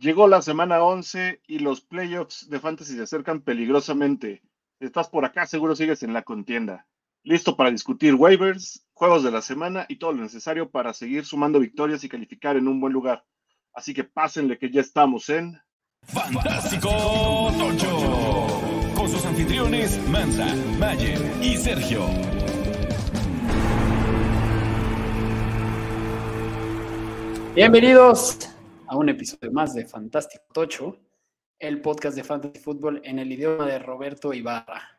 [0.00, 4.42] Llegó la semana 11 y los playoffs de Fantasy se acercan peligrosamente.
[4.78, 6.86] Si estás por acá, seguro sigues en la contienda.
[7.22, 11.60] Listo para discutir waivers, juegos de la semana y todo lo necesario para seguir sumando
[11.60, 13.26] victorias y calificar en un buen lugar.
[13.74, 15.60] Así que pásenle que ya estamos en
[16.06, 18.94] Fantástico Tocho.
[18.94, 20.46] Con sus anfitriones Mansa,
[20.78, 22.06] Mayer y Sergio.
[27.54, 28.50] Bienvenidos
[28.90, 30.98] a un episodio más de Fantástico Tocho,
[31.60, 34.98] el podcast de Fantasy Football en el idioma de Roberto Ibarra.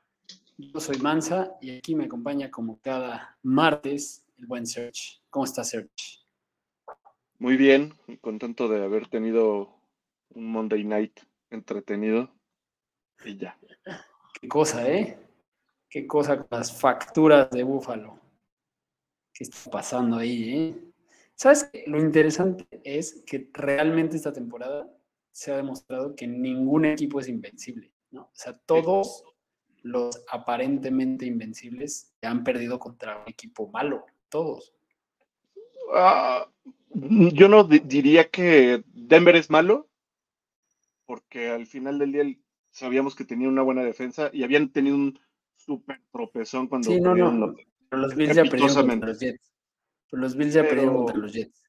[0.58, 5.20] Yo soy Mansa y aquí me acompaña como cada martes el buen Serge.
[5.30, 6.24] ¿Cómo está Serge?
[7.38, 9.76] Muy bien, contento de haber tenido
[10.30, 12.34] un Monday night entretenido
[13.26, 13.60] y ya.
[14.40, 15.20] Qué cosa, ¿eh?
[15.90, 18.18] Qué cosa con las facturas de Búfalo.
[19.34, 20.91] ¿Qué está pasando ahí, eh?
[21.42, 21.64] ¿Sabes?
[21.74, 21.86] qué?
[21.88, 24.88] Lo interesante es que realmente esta temporada
[25.32, 28.26] se ha demostrado que ningún equipo es invencible, ¿no?
[28.26, 29.24] O sea, todos
[29.82, 34.76] los aparentemente invencibles se han perdido contra un equipo malo, todos.
[35.96, 36.48] Ah,
[36.94, 39.90] yo no di- diría que Denver es malo,
[41.08, 42.38] porque al final del día
[42.70, 45.20] sabíamos que tenía una buena defensa y habían tenido un
[45.56, 47.56] súper tropezón cuando Sí, no, no.
[47.90, 49.51] los Bills ya perdieron los Jets.
[50.12, 51.64] Pero los Bills ya perdieron contra los Jets.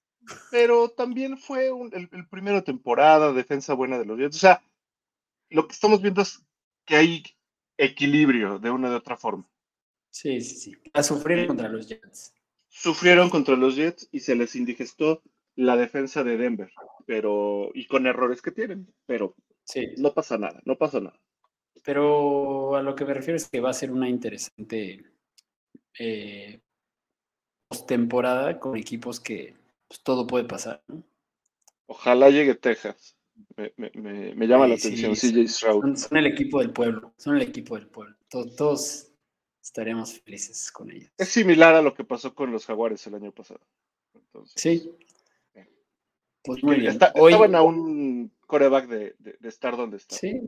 [0.51, 4.37] Pero también fue un- el, el primero temporada, defensa buena de los Jets.
[4.37, 4.63] O sea,
[5.51, 6.43] lo que estamos viendo es
[6.85, 7.23] que hay
[7.79, 9.49] equilibrio de una de otra forma.
[10.11, 10.73] Sí, sí, sí.
[10.93, 12.35] A sufrir contra los Jets.
[12.69, 15.23] Sufrieron contra los Jets y se les indigestó
[15.57, 16.71] la defensa de Denver,
[17.07, 19.35] pero y con errores que tienen, pero
[19.65, 19.89] Sí.
[19.99, 21.19] no pasa nada, no pasa nada.
[21.85, 25.05] Pero a lo que me refiero es que va a ser una interesante
[25.99, 26.62] eh,
[27.77, 29.55] postemporada con equipos que
[29.89, 30.83] pues, todo puede pasar.
[30.89, 31.03] ¿no?
[31.87, 33.17] Ojalá llegue Texas.
[33.57, 35.81] Me, me- me- me llama la atención sí, CJ Stroud.
[35.83, 37.15] Son, son el equipo del pueblo.
[37.17, 38.15] Son el equipo del pueblo.
[38.29, 39.09] To- todos
[39.63, 41.11] estaremos felices con ellos.
[41.17, 43.61] Es similar a lo que pasó con los Jaguares el año pasado.
[44.15, 44.91] Entonces, Sí.
[46.45, 46.93] Pues y muy bien.
[46.93, 50.17] está- Hoy, estaban a un coreback de, de- de estar donde está.
[50.17, 50.41] Sí,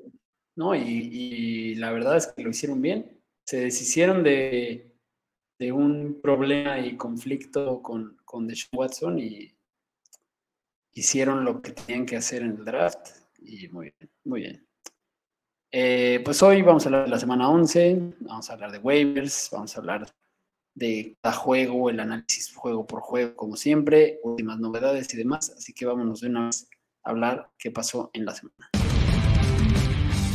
[0.57, 3.19] no, y, y la verdad es que lo hicieron bien.
[3.45, 4.91] Se deshicieron de,
[5.59, 9.55] de un problema y conflicto con, con Deshaun Watson y
[10.93, 13.09] hicieron lo que tenían que hacer en el draft.
[13.41, 14.67] Y muy bien, muy bien.
[15.71, 19.49] Eh, pues hoy vamos a hablar de la semana 11, vamos a hablar de waivers,
[19.53, 20.07] vamos a hablar
[20.75, 25.53] de cada juego, el análisis juego por juego, como siempre, últimas novedades y demás.
[25.57, 26.69] Así que vámonos de una vez
[27.03, 28.71] a hablar qué pasó en la semana.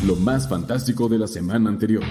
[0.06, 2.04] Lo más fantástico de la semana anterior.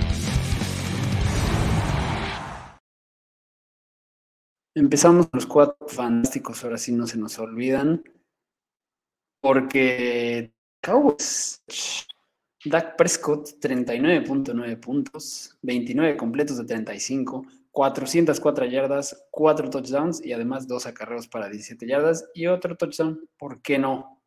[4.78, 8.05] Empezamos los cuatro fantásticos, ahora sí no se nos olvidan.
[9.41, 11.65] Porque Cowboys,
[12.65, 20.87] Dak Prescott, 39.9 puntos, 29 completos de 35, 404 yardas, 4 touchdowns y además dos
[20.87, 23.28] acarreos para 17 yardas y otro touchdown.
[23.37, 24.22] ¿Por qué no?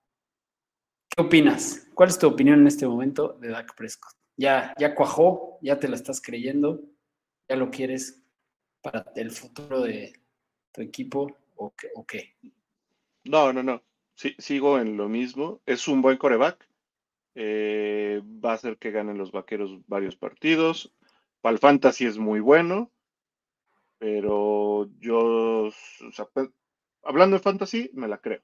[1.08, 1.88] ¿Qué opinas?
[1.94, 4.16] ¿Cuál es tu opinión en este momento de Dak Prescott?
[4.36, 5.60] ¿Ya, ya cuajó?
[5.62, 6.82] ¿Ya te la estás creyendo?
[7.48, 8.22] ¿Ya lo quieres
[8.82, 10.21] para el futuro de
[10.74, 11.88] tu equipo o qué?
[11.96, 12.36] o qué?
[13.24, 13.82] No, no, no.
[14.16, 15.62] Sí, sigo en lo mismo.
[15.66, 16.68] Es un buen coreback.
[17.36, 20.94] Eh, va a hacer que ganen los vaqueros varios partidos.
[21.42, 22.92] Para el fantasy es muy bueno.
[24.00, 25.72] Pero yo, o
[26.12, 26.50] sea, pues,
[27.04, 28.42] hablando de fantasy, me la creo.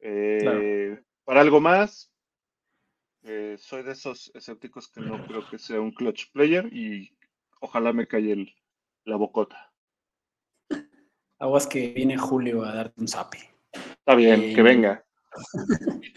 [0.00, 2.12] Eh, Para algo más,
[3.22, 7.16] eh, soy de esos escépticos que no creo que sea un clutch player y
[7.60, 8.54] ojalá me calle el-
[9.04, 9.69] la bocota.
[11.40, 13.38] Aguas que viene Julio a darte un zape.
[13.72, 15.04] Está bien, que venga.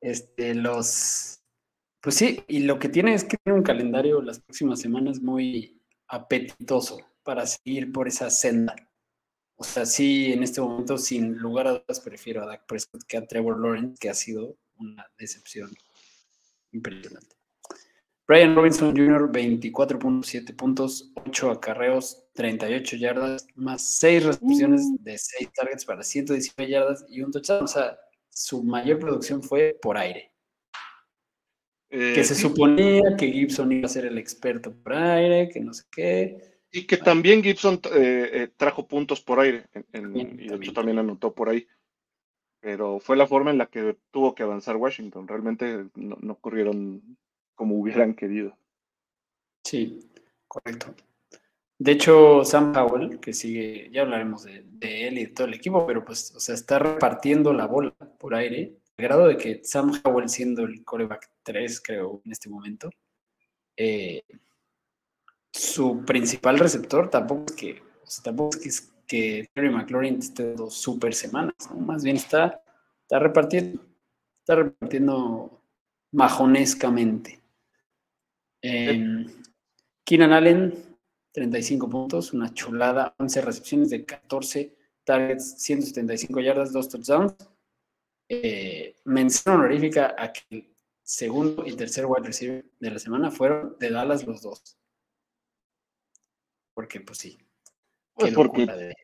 [0.00, 1.40] Este, los.
[2.00, 5.82] Pues sí, y lo que tiene es que tiene un calendario las próximas semanas muy
[6.06, 8.76] apetitoso para seguir por esa senda.
[9.56, 13.16] O sea, sí, en este momento, sin lugar a dudas, prefiero a Dak Prescott que
[13.16, 15.74] a Trevor Lawrence, que ha sido una decepción
[16.70, 17.37] impresionante.
[18.28, 25.84] Brian Robinson Jr., 24.7 puntos, 8 acarreos, 38 yardas, más 6 recepciones de 6 targets
[25.86, 27.64] para 119 yardas y un touchdown.
[27.64, 27.98] O sea,
[28.28, 30.30] su mayor producción fue por aire.
[31.90, 35.60] Que Eh, se sí, suponía que Gibson iba a ser el experto por aire, que
[35.60, 36.60] no sé qué.
[36.70, 40.36] Y que también Gibson eh, eh, trajo puntos por aire, en- en- También, y de
[40.48, 40.62] también.
[40.64, 41.66] hecho también anotó por ahí.
[42.60, 45.26] Pero fue la forma en la que tuvo que avanzar Washington.
[45.26, 47.16] Realmente no, no corrieron
[47.58, 48.56] como hubieran querido.
[49.64, 50.08] Sí,
[50.46, 50.94] correcto.
[51.76, 55.86] De hecho, Sam Howell, que sigue, ya hablaremos de, él y de todo el equipo,
[55.86, 60.28] pero pues, o sea, está repartiendo la bola por aire grado de que Sam Howell
[60.28, 62.90] siendo el coreback 3, creo, en este momento,
[63.76, 64.22] eh,
[65.52, 67.82] su principal receptor tampoco es que,
[68.22, 72.60] tampoco es que, Terry McLaurin esté dos super semanas, más bien está,
[73.02, 73.80] está repartiendo,
[74.40, 75.62] está repartiendo
[76.12, 77.40] majonescamente.
[78.62, 79.26] Eh,
[80.04, 80.74] Keenan Allen,
[81.32, 87.34] 35 puntos, una chulada, 11 recepciones de 14 targets, 175 yardas, 2 touchdowns.
[88.28, 93.76] Eh, mención honorífica a que el segundo y tercer wide receiver de la semana fueron
[93.78, 94.78] de Dallas los dos.
[96.74, 97.38] Porque, pues sí.
[98.14, 98.94] Pues porque,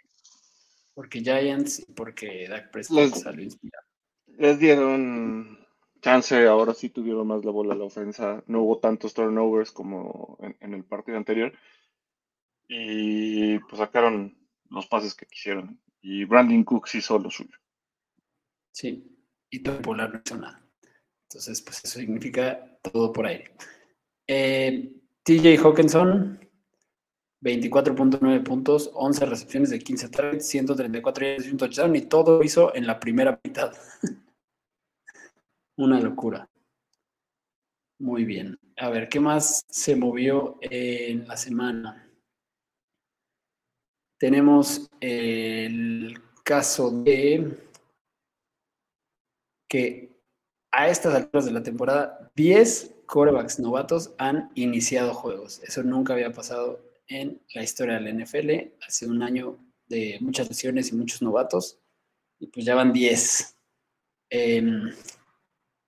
[0.92, 3.86] porque Giants y porque Dak Prescott salió inspirado.
[4.26, 5.63] Les dieron
[6.04, 8.44] chance, ahora sí tuvieron más la bola la ofensa.
[8.46, 11.52] No hubo tantos turnovers como en, el partido anterior.
[12.68, 14.36] Y pues sacaron
[14.68, 15.80] los pases que quisieron.
[16.02, 17.56] Y Brandon Cooks hizo lo suyo.
[18.70, 19.16] Sí,
[19.50, 20.62] y todo Polar no hizo nada.
[21.28, 23.52] Entonces, pues eso significa todo por aire.
[24.26, 24.92] Eh,
[25.22, 26.38] TJ Hawkinson,
[27.40, 32.74] 24.9 puntos, 11 recepciones de 15 targets, 134 yardas y un touchdown, y todo hizo
[32.74, 33.72] en la primera mitad.
[35.76, 36.48] Una locura.
[37.98, 38.58] Muy bien.
[38.76, 42.08] A ver, ¿qué más se movió en la semana?
[44.18, 47.56] Tenemos el caso de
[49.68, 50.10] que
[50.70, 55.60] a estas alturas de la temporada, 10 corebacks novatos han iniciado juegos.
[55.62, 58.74] Eso nunca había pasado en la historia de la NFL.
[58.86, 61.78] Hace un año de muchas lesiones y muchos novatos.
[62.38, 63.56] Y pues ya van 10.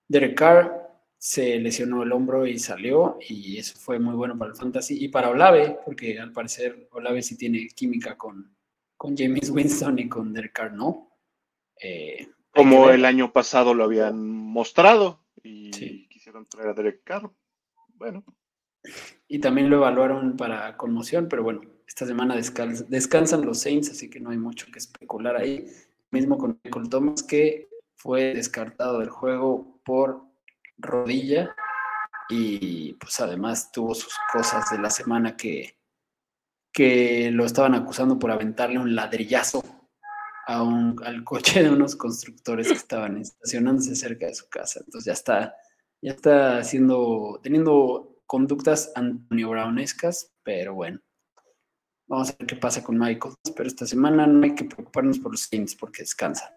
[0.07, 0.87] Derek Carr
[1.17, 5.07] se lesionó el hombro y salió, y eso fue muy bueno para el fantasy y
[5.09, 8.55] para Olave, porque al parecer Olave sí tiene química con,
[8.95, 11.11] con James Winston y con Derek Carr, ¿no?
[11.81, 17.31] Eh, Como el año pasado lo habían mostrado y quisieron traer a Derek Carr.
[17.95, 18.23] Bueno.
[19.27, 24.19] Y también lo evaluaron para conmoción, pero bueno, esta semana descansan los Saints, así que
[24.19, 25.65] no hay mucho que especular ahí.
[26.11, 30.21] Mismo con Michael Thomas, que fue descartado del juego por
[30.77, 31.55] rodilla
[32.29, 35.77] y pues además tuvo sus cosas de la semana que,
[36.73, 39.63] que lo estaban acusando por aventarle un ladrillazo
[40.45, 44.81] a un, al coche de unos constructores que estaban estacionándose cerca de su casa.
[44.85, 45.55] Entonces ya está,
[46.01, 50.99] ya está haciendo, teniendo conductas Antonio Brownescas, pero bueno.
[52.09, 53.35] Vamos a ver qué pasa con Michael.
[53.55, 56.49] Pero esta semana no hay que preocuparnos por los Saints porque descansan.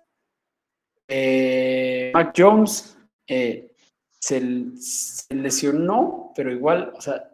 [1.09, 2.97] Eh, Mac Jones
[3.31, 3.77] eh,
[4.19, 4.41] se,
[5.31, 7.31] lesionó, pero igual, o sea,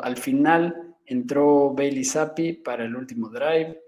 [0.00, 3.80] al final entró Bailey Zappi para el último drive.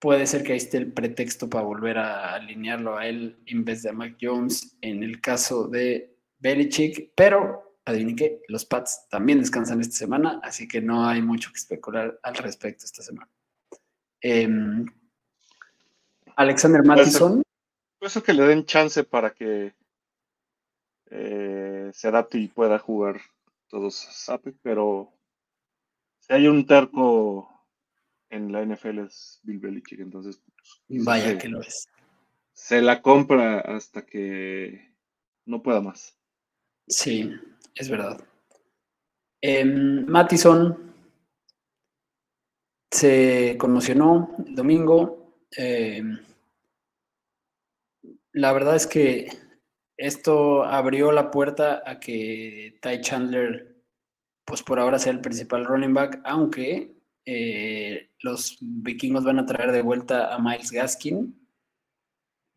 [0.00, 3.84] Puede ser que ahí esté el pretexto para volver a alinearlo a él en vez
[3.84, 9.38] de a Mac Jones en el caso de Belichick, pero adivinen que los Pats también
[9.38, 13.30] descansan esta semana, así que no hay mucho que especular al respecto esta semana.
[14.20, 14.84] Em,
[16.36, 17.42] Alexander Mattison
[17.98, 19.74] Puede ser que le den chance para que
[21.10, 23.20] eh, se adapte y pueda jugar
[23.68, 25.12] todos SAPE, pero
[26.20, 27.48] si hay un terco
[28.30, 30.42] en la NFL es Bill Belichick, entonces
[30.86, 31.88] pues, vaya que lo es.
[32.52, 34.94] Se la compra hasta que
[35.46, 36.16] no pueda más.
[36.86, 37.32] Sí,
[37.74, 38.20] es verdad.
[39.40, 40.94] Eh, Mattison
[42.90, 45.36] se conmocionó el domingo.
[45.56, 46.02] Eh,
[48.32, 49.28] la verdad es que
[49.96, 53.76] esto abrió la puerta a que Ty Chandler,
[54.44, 59.72] pues por ahora sea el principal running back, aunque eh, los vikingos van a traer
[59.72, 61.34] de vuelta a Miles Gaskin.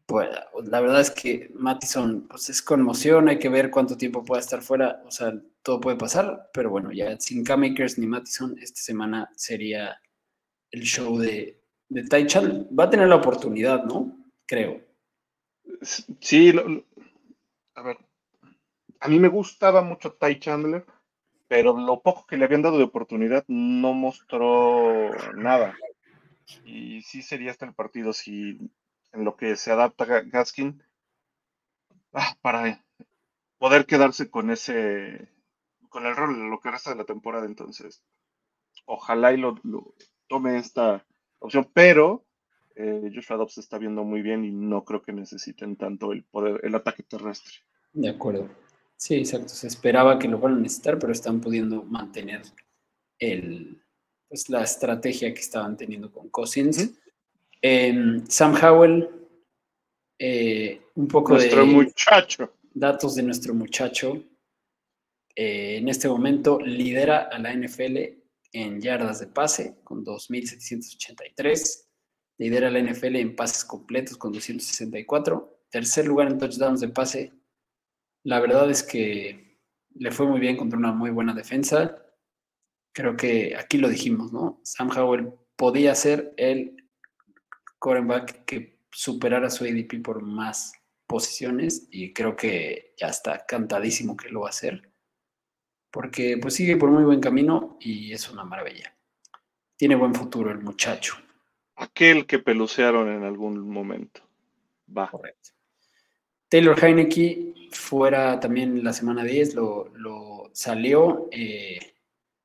[0.05, 0.29] Pues
[0.65, 4.61] la verdad es que Mattison pues es conmoción, hay que ver cuánto tiempo pueda estar
[4.61, 9.29] fuera, o sea, todo puede pasar, pero bueno, ya sin K-Makers ni Mattison, esta semana
[9.35, 9.97] sería
[10.71, 12.67] el show de, de Ty Chandler.
[12.77, 14.29] Va a tener la oportunidad, ¿no?
[14.45, 14.90] Creo.
[16.19, 16.53] Sí,
[17.75, 17.97] a ver,
[18.99, 20.85] a mí me gustaba mucho Ty Chandler,
[21.47, 25.75] pero lo poco que le habían dado de oportunidad no mostró nada.
[26.63, 28.57] Y sí sería este el partido si
[29.11, 30.83] en lo que se adapta Gaskin
[32.13, 32.83] ah, para
[33.57, 35.29] poder quedarse con ese
[35.89, 38.01] con el rol lo que resta de la temporada entonces
[38.85, 39.55] ojalá y lo
[40.27, 41.05] tome esta
[41.39, 42.25] opción pero
[42.75, 46.59] eh, Joshua Dobbs está viendo muy bien y no creo que necesiten tanto el poder,
[46.63, 47.53] el ataque terrestre.
[47.93, 48.49] De acuerdo.
[48.97, 49.49] Sí, exacto.
[49.49, 52.43] Se esperaba que lo fueran a necesitar, pero están pudiendo mantener
[53.19, 53.81] el,
[54.29, 56.91] pues, la estrategia que estaban teniendo con Cousins.
[57.61, 59.09] Em, Sam Howell,
[60.19, 62.53] eh, un poco Nuestro de muchacho.
[62.73, 64.23] datos de nuestro muchacho.
[65.35, 67.97] Eh, en este momento lidera a la NFL
[68.53, 71.87] en yardas de pase con 2.783.
[72.41, 75.65] Lidera la NFL en pases completos con 264.
[75.69, 77.33] Tercer lugar en touchdowns de pase.
[78.23, 79.59] La verdad es que
[79.93, 82.03] le fue muy bien contra una muy buena defensa.
[82.93, 84.59] Creo que aquí lo dijimos, ¿no?
[84.63, 86.89] Sam Howell podía ser el
[87.79, 90.73] quarterback que superara su ADP por más
[91.07, 94.91] posiciones y creo que ya está cantadísimo que lo va a hacer
[95.91, 98.95] porque pues sigue por muy buen camino y es una maravilla.
[99.77, 101.15] Tiene buen futuro el muchacho.
[101.75, 104.21] Aquel que pelucearon en algún momento.
[104.95, 105.11] Va.
[106.49, 111.79] Taylor Heineke fuera también la semana 10, lo, lo salió, eh,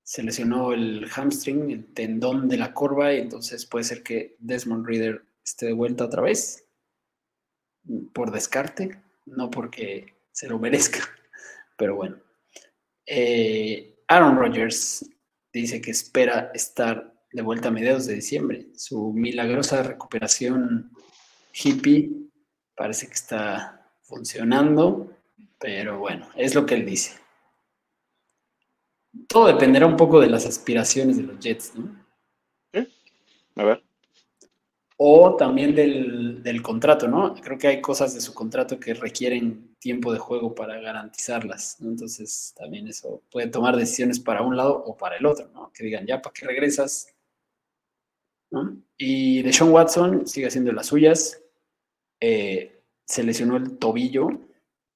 [0.03, 4.87] se lesionó el hamstring, el tendón de la corva, y entonces puede ser que Desmond
[4.87, 6.69] Reader esté de vuelta otra vez,
[8.13, 11.01] por descarte, no porque se lo merezca,
[11.77, 12.19] pero bueno.
[13.07, 15.09] Eh, Aaron Rodgers
[15.53, 18.67] dice que espera estar de vuelta a mediados de diciembre.
[18.75, 20.91] Su milagrosa recuperación
[21.53, 22.11] hippie
[22.75, 25.13] parece que está funcionando,
[25.59, 27.13] pero bueno, es lo que él dice.
[29.29, 31.95] Todo dependerá un poco de las aspiraciones de los Jets, ¿no?
[32.73, 32.89] ¿Sí?
[33.57, 33.83] A ver.
[34.97, 37.35] O también del, del, contrato, ¿no?
[37.35, 41.77] Creo que hay cosas de su contrato que requieren tiempo de juego para garantizarlas.
[41.81, 41.91] ¿no?
[41.91, 45.71] Entonces, también eso puede tomar decisiones para un lado o para el otro, ¿no?
[45.75, 47.16] Que digan, ya, ¿para qué regresas?
[48.51, 48.77] ¿No?
[48.97, 51.43] Y Deshaun Watson sigue haciendo las suyas.
[52.21, 54.29] Eh, se lesionó el tobillo,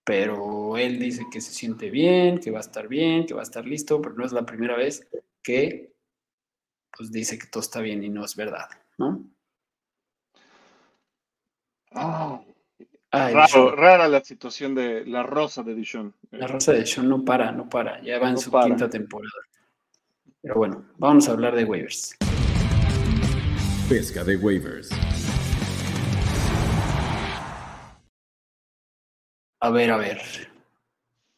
[0.05, 3.45] pero él dice que se siente bien, que va a estar bien, que va a
[3.45, 5.07] estar listo, pero no es la primera vez
[5.43, 5.93] que
[6.97, 9.25] pues dice que todo está bien y no es verdad, ¿no?
[11.93, 12.45] Oh,
[13.13, 13.77] Ay, raro, Deshaun.
[13.77, 16.15] rara la situación de la rosa de Dishon.
[16.31, 18.67] La rosa de Sean no para, no para, ya va en su para.
[18.67, 19.33] quinta temporada.
[20.43, 22.17] Pero bueno, vamos a hablar de waivers.
[23.91, 24.89] Pesca de waivers.
[29.61, 30.21] A ver, a ver.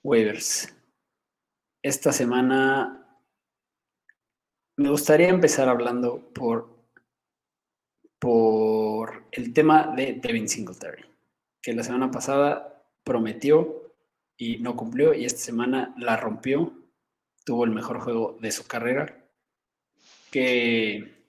[0.02, 0.76] Waivers.
[1.82, 3.09] Esta semana
[4.76, 6.68] me gustaría empezar hablando por,
[8.18, 11.06] por el tema de Devin Singletary,
[11.62, 13.94] que la semana pasada prometió
[14.37, 16.71] y no cumplió, y esta semana la rompió.
[17.47, 19.25] Tuvo el mejor juego de su carrera.
[20.30, 21.22] Que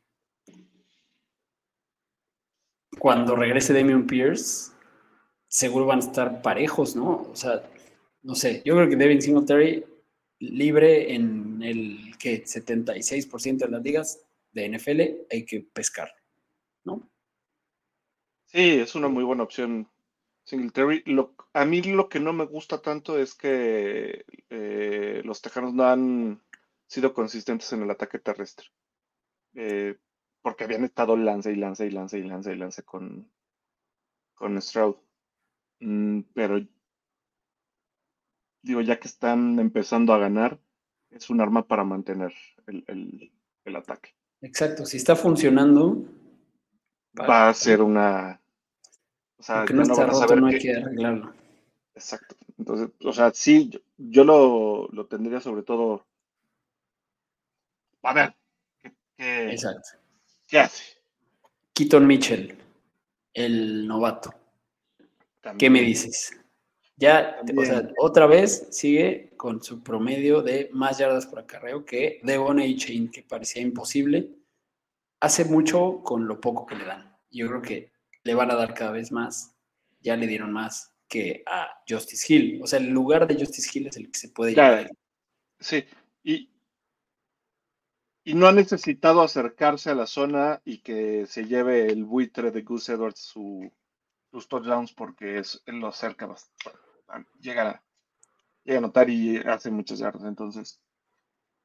[3.04, 4.72] cuando regrese Damian Pierce,
[5.50, 7.24] seguro van a estar parejos, ¿no?
[7.30, 7.70] O sea,
[8.22, 9.84] no sé, yo creo que Devin Singletary
[10.40, 16.14] libre en el que 76% de las ligas de NFL hay que pescar,
[16.86, 17.12] ¿no?
[18.46, 19.92] Sí, es una muy buena opción.
[20.46, 21.04] Singletary.
[21.52, 26.42] A mí lo que no me gusta tanto es que eh, los Tejanos no han
[26.88, 28.68] sido consistentes en el ataque terrestre.
[29.56, 29.98] Eh,
[30.44, 33.32] porque habían estado lance y lance y lance y lance y lance con,
[34.36, 34.96] con Stroud.
[35.80, 36.60] Mm, pero
[38.62, 40.60] digo, ya que están empezando a ganar,
[41.10, 42.34] es un arma para mantener
[42.68, 43.32] el, el-
[43.66, 44.16] el ataque.
[44.42, 46.06] Exacto, si está funcionando,
[47.20, 48.42] Va a ser una.
[49.38, 51.34] O sea, no no está van a roto, saber no hay que arreglarlo.
[51.96, 52.36] Exacto.
[52.58, 56.06] Entonces, o sea, sí, yo, yo lo, lo tendría sobre todo.
[58.04, 58.36] A ver,
[58.82, 59.90] ¿qué, qué- Exacto.
[60.54, 60.84] Qué hace?
[61.74, 62.56] Keaton Mitchell,
[63.34, 64.32] el novato.
[65.58, 66.32] ¿Qué me dices?
[66.96, 67.96] Ya, o sea, También.
[67.98, 72.66] otra vez sigue con su promedio de más yardas por acarreo que Devon A.
[72.76, 74.30] Chain, que parecía imposible.
[75.20, 77.18] Hace mucho con lo poco que le dan.
[77.32, 77.92] Yo creo que
[78.24, 79.56] le van a dar cada vez más.
[80.02, 82.62] Ya le dieron más que a Justice Hill.
[82.62, 84.92] O sea, el lugar de Justice Hill es el que se puede Ya, llevar.
[85.60, 85.84] Sí,
[86.24, 86.48] y,
[88.24, 92.62] y no ha necesitado acercarse a la zona y que se lleve el buitre de
[92.62, 93.70] Gus Edwards su,
[94.32, 96.80] sus touchdowns porque es, él lo acerca bastante.
[97.40, 97.84] Llega a,
[98.64, 100.24] llega y hace muchas yardas.
[100.24, 100.80] Entonces,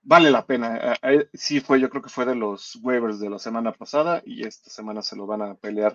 [0.03, 0.75] vale la pena.
[0.77, 4.23] A- a- Sí fue, yo creo que fue de los waivers de la semana pasada
[4.27, 5.95] y esta semana se lo van a pelear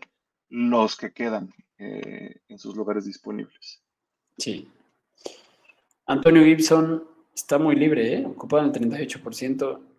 [0.49, 3.81] los que quedan eh, en sus lugares disponibles.
[4.37, 4.69] Sí.
[6.05, 7.03] Antonio Gibson
[7.35, 8.25] está muy libre, ¿eh?
[8.25, 9.92] ocupado en el 38%.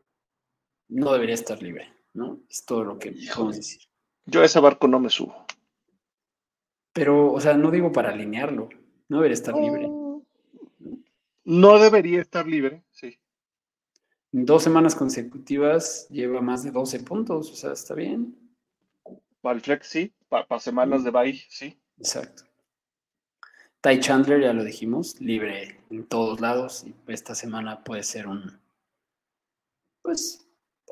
[0.89, 2.41] No debería estar libre, ¿no?
[2.49, 3.83] Es todo lo que podemos decir.
[4.27, 5.47] Yo a ese barco no me subo.
[6.93, 8.69] Pero, o sea, no digo para alinearlo.
[9.09, 9.89] No debería estar libre.
[11.45, 13.19] No debería estar libre, sí.
[14.33, 18.37] Dos semanas consecutivas lleva más de 12 puntos, o sea, está bien.
[19.41, 20.13] Para el flex, sí.
[20.29, 21.79] Para, semanas de bye, sí.
[21.99, 22.45] Exacto.
[23.81, 26.85] Ty Chandler, ya lo dijimos, libre en todos lados.
[26.85, 28.59] Y esta semana puede ser un.
[30.03, 30.44] Pues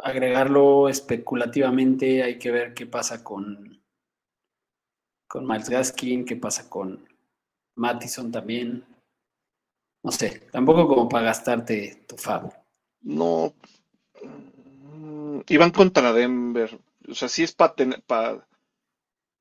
[0.03, 2.23] agregarlo especulativamente.
[2.23, 3.83] Hay que ver qué pasa con,
[5.29, 7.07] con Miles Gaskin, qué pasa con
[7.77, 8.85] Mattison también.
[10.03, 12.53] No sé, tampoco como para gastarte tu fab.
[13.03, 13.55] No.
[15.49, 16.79] Iban contra Denver.
[17.09, 17.75] O sea, sí es para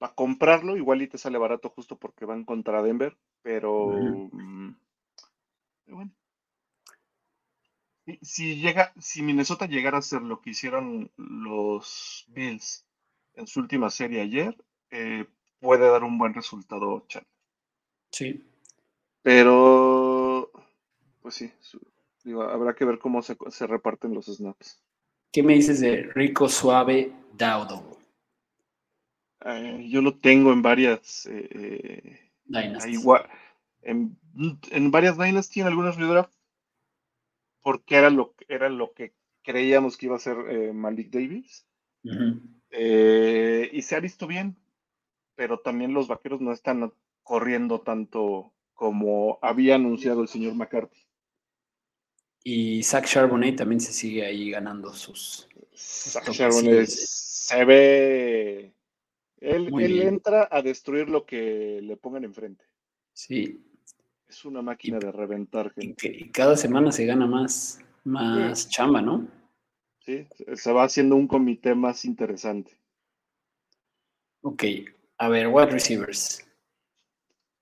[0.01, 3.99] para comprarlo, igual y te sale barato justo porque van contra Denver, pero,
[4.31, 4.75] mm,
[5.89, 6.11] bueno.
[8.21, 12.85] Si, llega, si Minnesota llegara a ser lo que hicieron los Bills
[13.35, 14.55] en su última serie ayer,
[14.89, 15.25] eh,
[15.59, 17.25] puede dar un buen resultado Chan.
[18.11, 18.43] Sí.
[19.21, 20.51] Pero,
[21.21, 21.51] pues sí,
[22.35, 23.35] habrá que ver cómo se,
[23.67, 24.81] reparten los snaps.
[25.31, 27.97] ¿Qué me dices de Rico Suave Daudo?
[29.45, 31.27] Eh, yo lo tengo en varias.
[31.27, 32.31] Eh,
[32.87, 33.29] Igual,
[33.81, 34.17] en,
[34.71, 36.33] en, varias Dynasty, en algunas redraft,
[37.61, 39.13] porque era lo, era lo que
[39.43, 41.65] creíamos que iba a ser eh, Malik Davis.
[42.03, 44.57] y se ha visto bien,
[45.35, 51.05] pero también los vaqueros no están corriendo tanto como había anunciado el señor McCarthy.
[52.43, 55.47] Y Zach Charbonnet también se sigue ahí ganando sus.
[55.75, 58.73] Zach Charbonnet se ve.
[59.37, 62.65] Él, entra a destruir lo que le pongan enfrente.
[63.13, 63.63] Sí.
[64.31, 66.07] Es una máquina de reventar gente.
[66.07, 69.27] Y, cada semana se gana más, más chamba, ¿no?
[69.99, 72.79] Sí, se va haciendo un comité más interesante.
[74.41, 74.63] Ok,
[75.17, 76.47] a ver, wide receivers.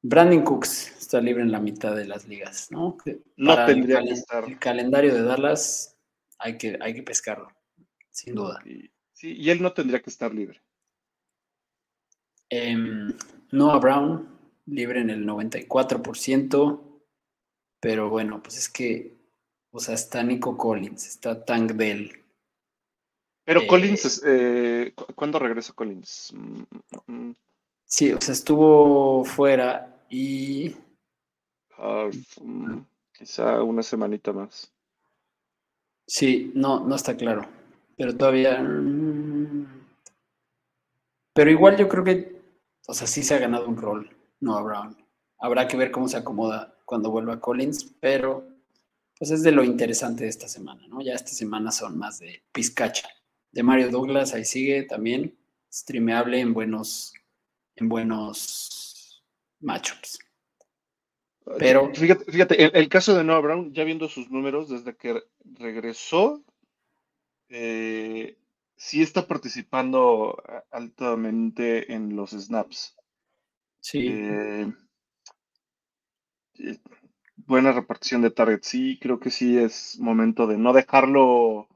[0.03, 2.97] Brandon Cooks está libre en la mitad de las ligas, ¿no?
[3.35, 4.43] no tendría que estar.
[4.43, 5.97] El calendario de Dallas
[6.37, 7.49] hay que, hay que pescarlo,
[8.11, 8.63] sin duda.
[9.13, 10.61] sí, y él no tendría que estar libre.
[12.47, 13.11] Em,
[13.51, 14.38] Noah Brown,
[14.69, 16.81] libre en el 94%,
[17.79, 19.17] pero bueno, pues es que,
[19.71, 22.23] o sea, está Nico Collins, está Tank Dell.
[23.43, 26.33] Pero Collins, eh, eh ¿cuándo regresa Collins?
[26.35, 26.61] Mm,
[27.07, 27.35] mm, mm.
[27.85, 30.75] Sí, o sea, estuvo fuera y...
[33.13, 34.71] Quizá una semanita más.
[36.05, 37.47] Sí, no, no está claro.
[37.97, 38.59] Pero todavía...
[41.33, 42.41] Pero igual yo creo que,
[42.87, 44.97] o sea, sí se ha ganado un rol Noah Brown.
[45.39, 48.47] Habrá que ver cómo se acomoda cuando vuelva Collins, pero
[49.17, 51.01] pues es de lo interesante de esta semana, ¿no?
[51.01, 53.07] Ya esta semana son más de pizcacha.
[53.51, 55.37] De Mario Douglas, ahí sigue también,
[55.71, 57.13] streameable en buenos
[57.75, 59.23] en buenos
[59.59, 60.19] matchups.
[61.57, 61.93] Pero.
[61.93, 66.43] Fíjate, fíjate el, caso de Noah Brown, ya viendo sus números, desde que regresó,
[67.49, 68.37] eh,
[68.75, 72.95] sí está participando altamente en los snaps.
[73.79, 74.07] Sí.
[74.07, 74.71] Eh,
[77.35, 78.67] buena repartición de targets.
[78.67, 81.67] Sí, creo que sí es momento de no dejarlo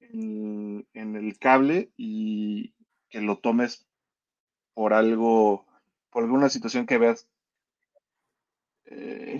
[0.00, 2.72] en el cable y
[3.08, 3.86] que lo tomes
[4.74, 5.66] por algo,
[6.10, 7.28] por alguna situación que veas.
[8.86, 9.38] Eh,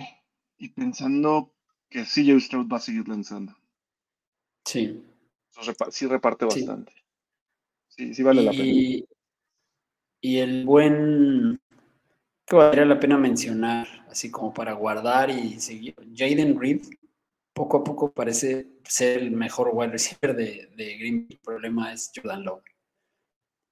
[0.57, 1.53] y pensando
[1.89, 3.55] que CJ Stroud va a seguir lanzando.
[4.65, 5.03] Sí.
[5.91, 6.93] sí reparte bastante.
[7.89, 9.05] Sí, sí vale la pena.
[10.21, 11.61] Y el buen
[12.45, 15.95] que valdría la pena mencionar, así como para guardar y seguir.
[16.15, 16.81] Jaden Reed,
[17.53, 22.11] poco a poco parece ser el mejor wide receiver de, de Green El problema es
[22.15, 22.63] Jordan Love.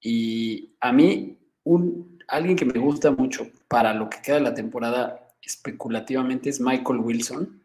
[0.00, 4.54] Y a mí un, alguien que me gusta mucho para lo que queda de la
[4.54, 7.62] temporada especulativamente es Michael Wilson,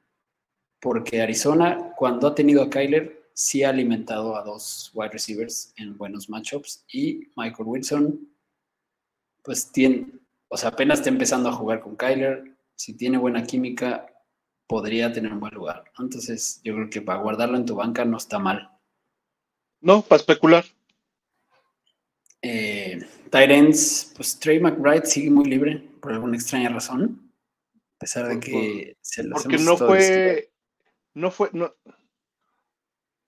[0.80, 5.98] porque Arizona, cuando ha tenido a Kyler, sí ha alimentado a dos wide receivers en
[5.98, 8.30] buenos matchups y Michael Wilson,
[9.43, 10.18] pues tiene,
[10.50, 14.08] o sea, apenas está empezando a jugar con Kyler, si tiene buena química,
[14.68, 15.84] podría tener un buen lugar.
[16.00, 18.72] Entonces, yo creo que para guardarlo en tu banca no está mal.
[19.82, 20.66] No, para especular.
[22.42, 23.00] Eh,
[23.32, 27.32] Tyrants, pues Trey McBride sigue muy libre por alguna extraña razón,
[27.76, 30.52] a pesar de que se lo Porque no fue,
[31.14, 31.76] no fue, no.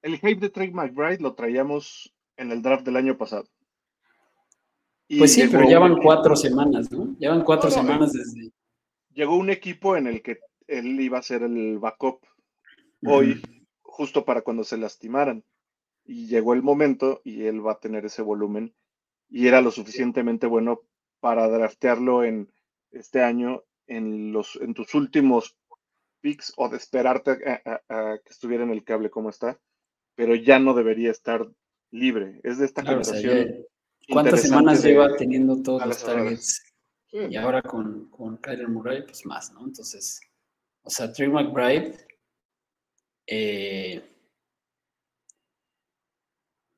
[0.02, 3.48] El hype de Trey McBride lo traíamos en el draft del año pasado.
[5.18, 7.16] Pues sí, pero ya van cuatro semanas, ¿no?
[7.18, 8.52] Llevan cuatro semanas desde.
[9.14, 12.22] Llegó un equipo en el que él iba a ser el backup
[13.04, 13.42] hoy,
[13.82, 15.44] justo para cuando se lastimaran.
[16.06, 18.74] Y llegó el momento y él va a tener ese volumen
[19.30, 20.82] y era lo suficientemente bueno
[21.20, 22.52] para draftearlo en
[22.92, 25.58] este año en los en tus últimos
[26.20, 27.32] picks o de esperarte
[27.66, 29.60] a, que estuviera en el cable como está,
[30.16, 31.48] pero ya no debería estar
[31.92, 32.40] libre.
[32.44, 33.66] Es de esta generación.
[34.10, 36.64] ¿Cuántas semanas lleva teniendo todos los targets?
[37.12, 39.66] Y ahora con, con Kyler Murray, pues más, ¿no?
[39.66, 40.22] Entonces,
[40.84, 41.98] o sea, Trey McBride,
[43.28, 44.02] eh,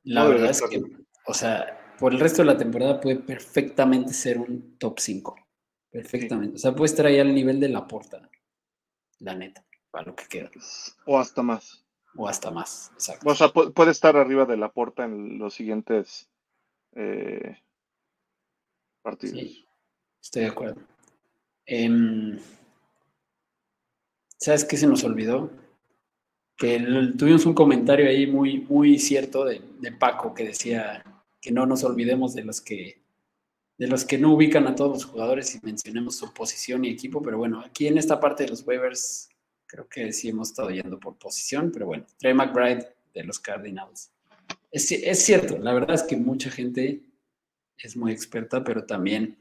[0.04, 0.82] la verdad es que,
[1.28, 5.36] o sea, por el resto de la temporada puede perfectamente ser un top 5.
[5.92, 6.56] Perfectamente.
[6.56, 8.28] O sea, puede estar ahí al nivel de la porta,
[9.20, 10.50] la neta, para lo que queda.
[11.06, 11.86] O hasta más.
[12.16, 13.30] O hasta más, exacto.
[13.30, 16.30] O sea, puede estar arriba de la porta en los siguientes
[16.96, 17.58] eh,
[19.02, 19.66] partidos.
[20.22, 20.82] Estoy de acuerdo.
[21.66, 22.40] Em,
[24.38, 25.52] ¿Sabes qué se nos olvidó?
[26.58, 26.80] Que
[27.18, 31.04] tuvimos un comentario ahí muy, muy cierto de, de, Paco que decía
[31.42, 33.04] que no nos olvidemos de los que
[33.78, 37.22] de los que no ubican a todos los jugadores y mencionemos su posición y equipo,
[37.22, 39.30] pero bueno, aquí en esta parte de los waivers
[39.66, 44.13] creo que sí hemos estado yendo por posición, pero bueno, Trey McBride de los Cardinals.
[44.74, 47.04] Es, cierto, la verdad es que mucha gente
[47.78, 49.38] es muy experta, pero también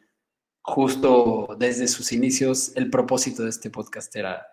[0.60, 4.46] justo desde sus inicios el propósito de este podcast era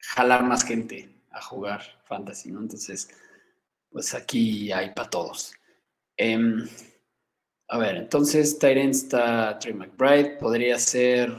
[0.00, 2.62] jalar más gente a jugar fantasy, ¿no?
[2.62, 3.10] Entonces,
[3.90, 5.54] pues aquí hay para todos.
[6.16, 6.68] Em,
[7.68, 11.32] a ver, entonces Tyrant está Trey McBride, podría ser,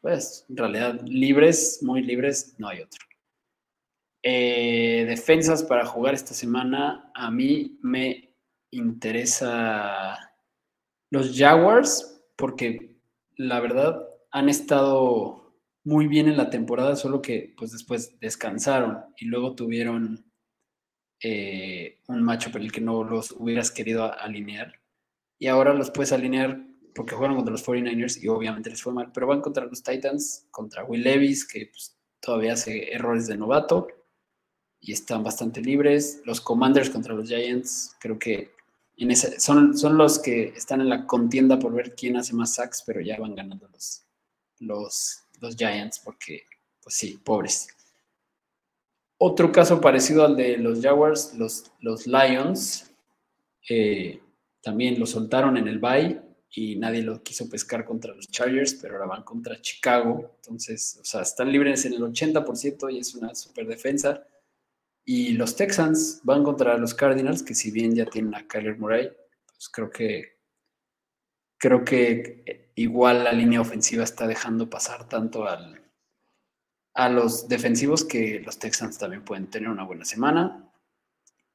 [0.00, 3.09] pues, en realidad libres, muy libres, no hay otro.
[4.22, 8.36] Eh, defensas para jugar esta semana, a mí me
[8.70, 10.34] interesa
[11.10, 13.00] los Jaguars, porque
[13.36, 19.24] la verdad han estado muy bien en la temporada, solo que pues después descansaron y
[19.24, 20.30] luego tuvieron
[21.22, 24.74] eh, un macho por el que no los hubieras querido alinear.
[25.38, 29.10] Y ahora los puedes alinear porque jugaron contra los 49ers y obviamente les fue mal,
[29.12, 33.88] pero van contra los Titans, contra Will Levis, que pues, todavía hace errores de novato
[34.80, 36.22] y están bastante libres.
[36.24, 38.52] Los Commanders contra los Giants, creo que
[39.38, 43.00] son, son los que están en la contienda por ver quién hace más sacks, pero
[43.00, 44.02] ya van ganando los,
[44.58, 46.44] los, los Giants porque,
[46.82, 47.68] pues sí, pobres.
[49.18, 52.90] Otro caso parecido al de los Jaguars, los, los Lions,
[53.68, 54.20] eh,
[54.62, 56.20] también lo soltaron en el bye
[56.52, 60.32] y nadie lo quiso pescar contra los Chargers, pero ahora van contra Chicago.
[60.36, 64.26] Entonces, o sea, están libres en el 80% y es una super defensa.
[65.12, 69.10] Y los Texans van contra los Cardinals, que si bien ya tienen a Kyler Murray,
[69.44, 70.38] pues creo que
[71.58, 75.82] creo que igual la línea ofensiva está dejando pasar tanto al,
[76.94, 80.72] a los defensivos que los Texans también pueden tener una buena semana.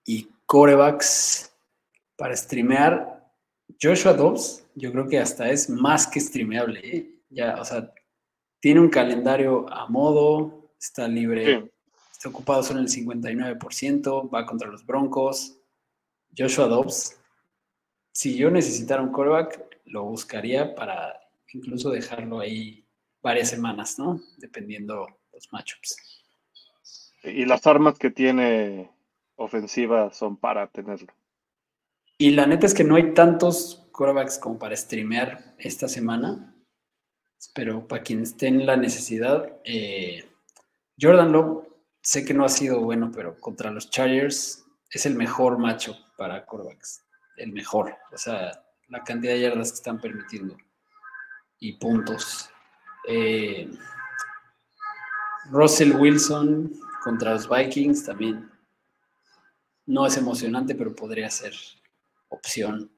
[0.03, 1.55] Y corebacks
[2.17, 3.25] para streamear,
[3.81, 6.81] Joshua Dobbs, yo creo que hasta es más que streameable.
[6.83, 7.21] ¿eh?
[7.29, 7.89] Ya, o sea,
[8.59, 11.71] tiene un calendario a modo, está libre
[12.27, 15.57] ocupado solo el 59%, va contra los Broncos.
[16.37, 17.17] Joshua Dobbs,
[18.11, 21.19] si yo necesitara un quarterback, lo buscaría para
[21.53, 22.85] incluso dejarlo ahí
[23.21, 24.21] varias semanas, ¿no?
[24.37, 25.97] Dependiendo los matchups.
[27.23, 28.91] Y las armas que tiene
[29.35, 31.13] ofensiva son para tenerlo.
[32.17, 36.55] Y la neta es que no hay tantos quarterbacks como para streamear esta semana.
[37.53, 40.25] Pero para quien esté en la necesidad, eh,
[40.99, 41.67] Jordan Love
[42.05, 46.45] sé que no ha sido bueno, pero contra los Chargers es el mejor macho para
[46.45, 47.03] quarterbacks.
[47.35, 47.97] El mejor.
[48.13, 50.55] O sea, la cantidad de yardas que están permitiendo.
[51.59, 52.51] Y puntos.
[53.07, 53.71] Eh,
[55.49, 56.71] Russell Wilson
[57.03, 58.51] contra los Vikings también.
[59.87, 61.53] No es emocionante, pero podría ser
[62.29, 62.91] opción.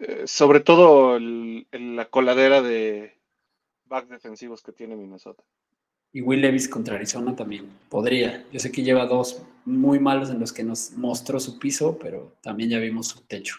[0.00, 3.20] Eh, sobre todo en la coladera de
[3.84, 5.44] back defensivos que tiene Minnesota.
[6.16, 8.46] Y Will Levis contra Arizona también podría.
[8.52, 12.36] Yo sé que lleva dos muy malos en los que nos mostró su piso, pero
[12.40, 13.56] también ya vimos su techo.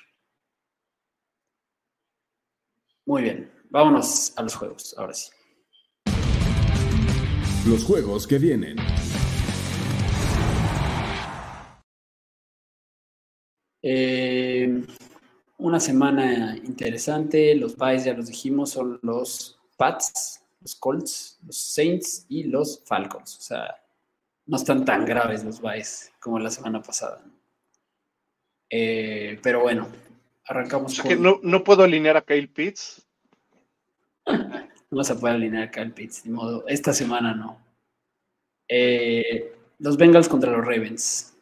[3.06, 5.32] Muy bien, vámonos a los juegos, ahora sí.
[7.68, 8.78] Los juegos que vienen.
[13.82, 14.82] Eh,
[15.58, 22.26] una semana interesante, los Bays ya los dijimos, son los Pats los Colts, los Saints
[22.28, 23.38] y los Falcons.
[23.38, 23.80] O sea,
[24.48, 27.24] no están tan graves los Vice como la semana pasada.
[28.72, 29.88] Eh, pero bueno,
[30.44, 31.00] arrancamos.
[31.00, 31.08] con...
[31.08, 33.06] que no, puedo alinear a Kyle Pitts.
[34.90, 36.68] no a poder alinear a Kyle Pitts, de modo.
[36.68, 37.64] Esta semana no.
[38.68, 41.38] Eh, los Bengals contra los Ravens.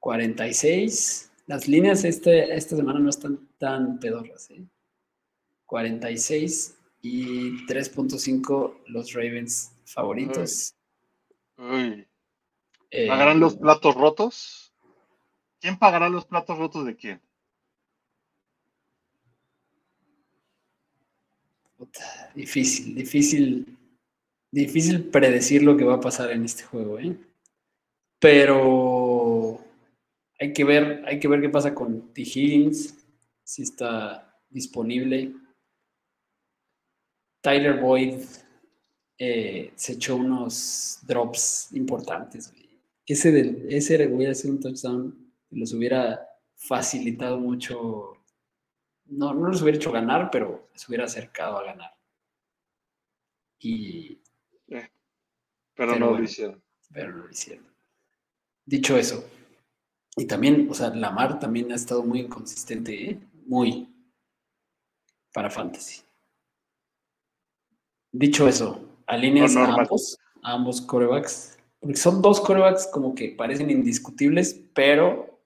[0.00, 1.30] 46.
[1.46, 4.50] Las líneas este, esta semana no están tan pedorras.
[4.50, 4.64] ¿eh?
[5.66, 6.76] 46
[7.06, 10.74] y 3.5 los Ravens favoritos.
[12.90, 14.72] Eh, ¿Pagarán los platos rotos?
[15.60, 17.20] ¿Quién pagará los platos rotos de quién?
[22.34, 23.78] Difícil, difícil,
[24.50, 27.16] difícil predecir lo que va a pasar en este juego, ¿eh?
[28.18, 29.60] Pero
[30.40, 32.22] hay que ver, hay que ver qué pasa con T.
[32.22, 32.96] Higgins,
[33.44, 35.32] si está disponible.
[37.46, 38.24] Tyler Boyd
[39.18, 42.52] eh, se echó unos drops importantes.
[43.06, 48.14] Ese, del, ese hubiera sido un touchdown, los hubiera facilitado mucho.
[49.04, 51.92] No, no los hubiera hecho ganar, pero se hubiera acercado a ganar.
[53.60, 54.20] Y.
[54.66, 54.90] Eh,
[55.72, 56.60] pero, no lo hicieron.
[56.92, 57.72] Pero no lo hicieron.
[58.64, 59.24] Dicho eso,
[60.16, 63.20] y también, o sea, Lamar también ha estado muy inconsistente, ¿eh?
[63.46, 63.88] muy
[65.32, 66.05] para Fantasy.
[68.18, 73.70] Dicho eso, alineas a ambos, a ambos corebacks, porque son dos corebacks como que parecen
[73.70, 75.38] indiscutibles, pero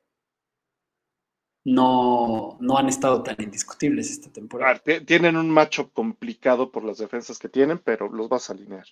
[1.64, 4.80] no, no han estado tan indiscutibles esta temporada.
[5.04, 8.86] tienen un macho complicado por las defensas que tienen, pero los vas a alinear.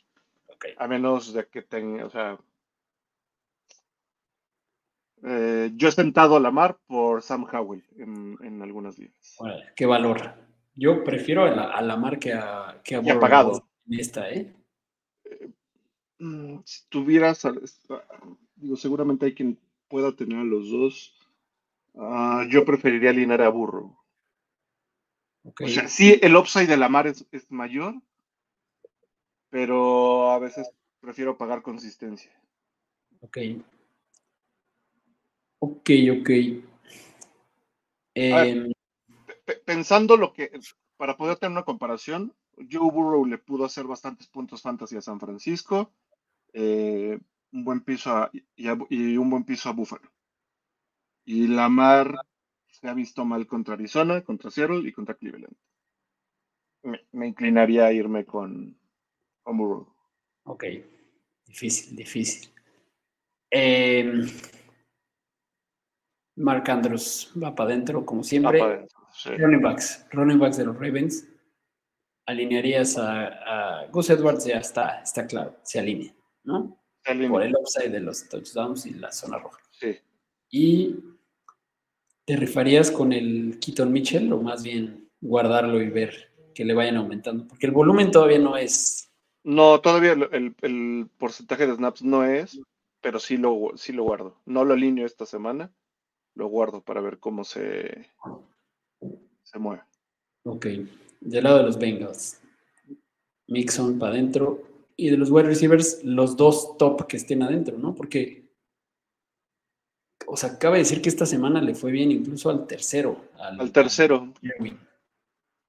[0.77, 2.37] A menos de que tengan, o sea,
[5.23, 9.39] eh, yo he sentado a la mar por Sam Howell en, algunas ligas.
[9.77, 10.35] qué valor.
[10.75, 13.68] Yo prefiero a la, mar que a, que a pagado.
[13.89, 14.55] En esta, ¿eh?
[15.25, 15.51] ¿eh?
[16.65, 17.47] Si tuvieras,
[18.57, 21.15] digo, seguramente hay quien pueda tener a los dos.
[21.95, 23.97] Ah, yo preferiría alinear a Burro.
[25.45, 27.95] O sea, sí, el upside de la mar es, es mayor,
[29.49, 30.71] pero a veces
[31.01, 32.33] prefiero pagar consistencia.
[33.21, 33.39] Ok.
[35.61, 36.31] Ok, ok.
[38.15, 38.73] Em,
[39.65, 40.51] pensando lo que,
[40.97, 42.35] para poder tener una comparación,
[42.71, 45.93] Joe Burrow le pudo hacer bastantes puntos fantasy a San Francisco,
[46.53, 47.19] eh,
[47.53, 48.69] un buen piso y,
[49.17, 50.11] un buen piso a Buffalo.
[51.25, 52.15] Y Lamar
[52.69, 55.55] se ha visto mal contra Arizona, contra Seattle y contra Cleveland.
[57.13, 58.79] Me, inclinaría a irme con,
[59.43, 59.95] con Burrow.
[60.45, 60.65] Ok,
[61.45, 62.51] difícil, difícil.
[63.51, 64.25] Eh,
[66.37, 68.87] Mark Andrews va para adentro, como siempre.
[69.25, 71.27] Running backs, running backs de los Ravens.
[72.29, 76.15] Alinearías a, Gus Edwards, ya está, está claro, se alinea,
[76.45, 76.79] ¿no?
[77.05, 79.59] Por el upside de los touchdowns y la zona roja.
[79.71, 79.97] Sí.
[80.51, 80.97] Y
[82.27, 86.97] te rifarías con el Keaton Mitchell o más bien guardarlo y ver que le vayan
[86.97, 89.11] aumentando, porque el volumen todavía no es.
[89.43, 92.61] No, todavía el, el porcentaje de snaps no es,
[93.01, 94.37] pero sí lo, sí lo guardo.
[94.45, 95.73] No lo alineo esta semana
[96.39, 98.11] lo guardo para ver cómo se,
[99.43, 99.83] se mueve.
[100.45, 100.67] Ok.
[101.21, 102.41] Del lado de los Bengals,
[103.47, 104.63] Mixon para adentro.
[104.97, 107.95] Y de los wide receivers, los dos top que estén adentro, ¿no?
[107.95, 108.51] Porque,
[110.27, 113.29] o sea, cabe decir que esta semana le fue bien incluso al tercero.
[113.39, 114.35] Al, tercero.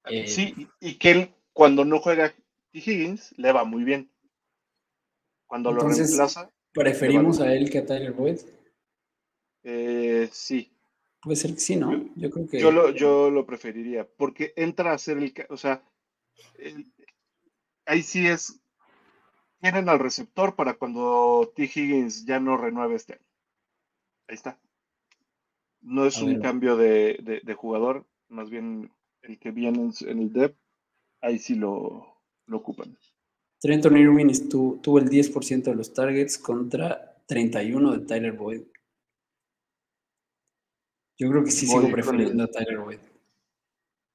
[0.06, 2.34] Eh, sí, y que él, cuando no juega
[2.74, 4.10] Higgins, le va muy bien.
[5.46, 6.50] Cuando lo reemplaza.
[6.74, 8.40] ¿Preferimos a él que a Tyler Boyd?
[9.64, 10.72] Eh, sí.
[11.22, 12.10] Puede ser que sí, ¿no?
[12.16, 12.60] Yo, creo que.
[12.60, 15.34] Yo lo, yo lo preferiría, porque entra a ser el.
[15.50, 15.84] O sea,
[17.86, 18.62] ahí sí es.
[19.62, 21.64] Tienen al receptor para cuando T.
[21.64, 23.26] Higgins ya no renueve este año.
[24.28, 24.58] Ahí está.
[25.82, 30.56] No es un cambio de, jugador, más bien el que viene en, el DEP,
[31.22, 32.98] ahí sí lo, lo ocupan.
[33.60, 38.62] Trenton Irwin tuvo el 10% de los targets contra 31 de Tyler Boyd.
[41.20, 43.00] Yo creo que sí sigo prefiriendo a Tyler Boyd.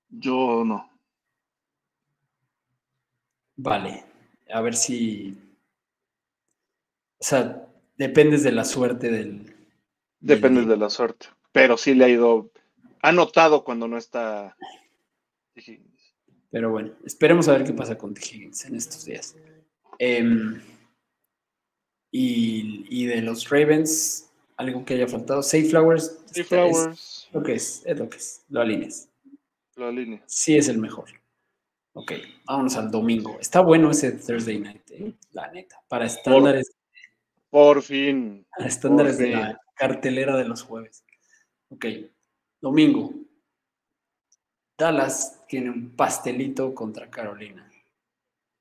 [0.09, 0.91] Yo no.
[3.57, 4.05] Vale.
[4.51, 5.37] A ver si.
[7.19, 9.55] O sea, dependes de la suerte del.
[10.19, 11.27] Dependes de la suerte.
[11.53, 12.51] Pero sí le ha ido.
[13.03, 14.57] Ha notado cuando no está
[15.55, 16.15] Higgins.
[16.51, 19.37] Pero bueno, esperemos a ver qué pasa con Higgins en estos días.
[19.99, 20.59] Em,
[22.11, 25.43] y, y de los Ravens, algo que haya faltado.
[25.43, 26.23] Safe Flowers.
[26.27, 27.29] Safe Flowers.
[27.33, 28.45] lo que es, es lo que es.
[28.49, 29.09] Lo alineas.
[29.77, 30.23] Lo alineas.
[30.27, 31.07] Sí es el mejor.
[31.97, 32.13] Ok,
[32.45, 33.39] vámonos al domingo.
[33.41, 35.15] Está bueno ese Thursday night, ¿eh?
[35.33, 35.81] la neta.
[35.89, 36.75] Para estándares.
[37.49, 38.45] Por, fin.
[38.51, 41.05] Para estándares de la cartelera de los jueves.
[41.69, 41.87] Ok,
[42.61, 43.15] domingo.
[44.77, 47.71] Dallas tiene un pastelito contra Carolina.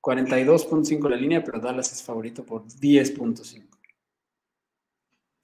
[0.00, 3.73] 42.5 la línea, pero Dallas es favorito por 10.5.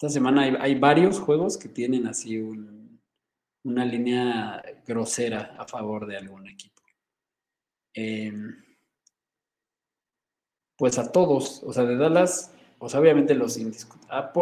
[0.01, 6.49] Esta semana hay, varios juegos que tienen así una línea grosera a favor de algún
[6.49, 6.81] equipo.
[7.93, 8.65] Em,
[10.79, 14.09] pues a todos, o sea, de Dallas, pues obviamente los indiscutibles.
[14.11, 14.33] Ah,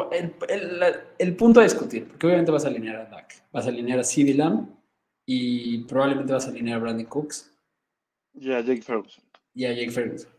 [1.18, 4.04] el, punto a discutir, porque obviamente vas a alinear a Dak, vas a alinear a
[4.04, 4.68] CD Lamb
[5.26, 7.52] y probablemente vas a alinear a Brandon Cooks.
[8.32, 9.24] Y a Jake Ferguson.
[9.54, 10.30] Y a Jake Ferguson.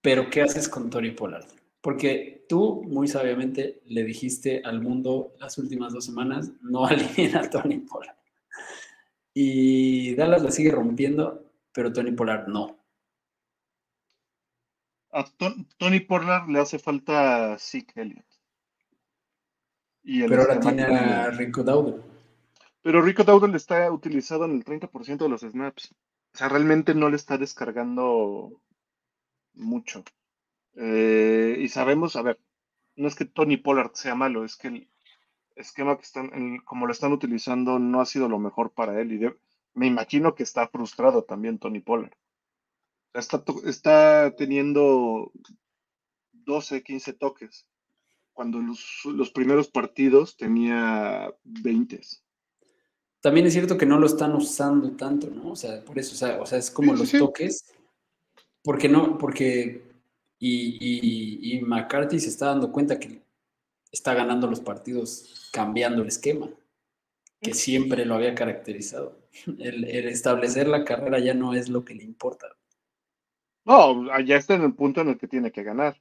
[0.00, 1.44] Pero, ¿qué haces con Tony Pollard?
[1.80, 7.48] Porque tú, muy sabiamente, le dijiste al mundo las últimas dos semanas, no alineen a
[7.48, 8.16] Tony Pollard.
[9.34, 12.78] Y Dallas la sigue rompiendo, pero Tony Pollard no.
[15.12, 15.24] A
[15.78, 18.26] Tony Pollard le hace falta Zeke Elliott.
[20.02, 22.02] pero ahora tiene a Rico Dowdle.
[22.82, 25.94] Pero Rico Dowdle está utilizado en el 30% de los snaps.
[26.32, 28.62] O sea, realmente no le está descargando
[29.54, 30.04] mucho.
[30.76, 32.38] Eh, y sabemos, a ver,
[32.96, 34.88] no es que Tony Pollard sea malo, es que el
[35.56, 39.12] esquema que están, como lo están utilizando, no ha sido lo mejor para él.
[39.12, 39.20] Y
[39.74, 42.12] me imagino que está frustrado también Tony Pollard.
[43.12, 45.32] Está, está teniendo
[46.32, 47.66] 12, 15 toques,
[48.32, 52.00] cuando los, los primeros partidos tenía 20.
[53.20, 55.52] También es cierto que no lo están usando tanto, ¿no?
[55.52, 57.64] O sea, por eso, o sea, es como los toques.
[58.62, 59.85] Porque no, porque.
[60.38, 63.22] Y, McCarthy se está dando cuenta que
[63.90, 66.50] está ganando los partidos cambiando el esquema,
[67.40, 69.18] que siempre lo había caracterizado.
[69.58, 72.46] El, establecer la carrera ya no es lo que le importa.
[73.64, 76.00] No, ya está en el punto en el que tiene que ganar.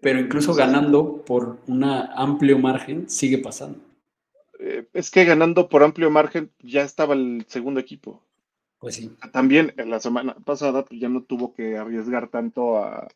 [0.00, 3.80] Pero incluso ganando por un amplio margen, sigue pasando.
[4.58, 8.22] Eh, es que ganando por amplio margen ya estaba el segundo equipo.
[8.78, 9.16] Pues sí.
[9.32, 13.08] También en la semana pasada pues, ya no tuvo que arriesgar tanto a,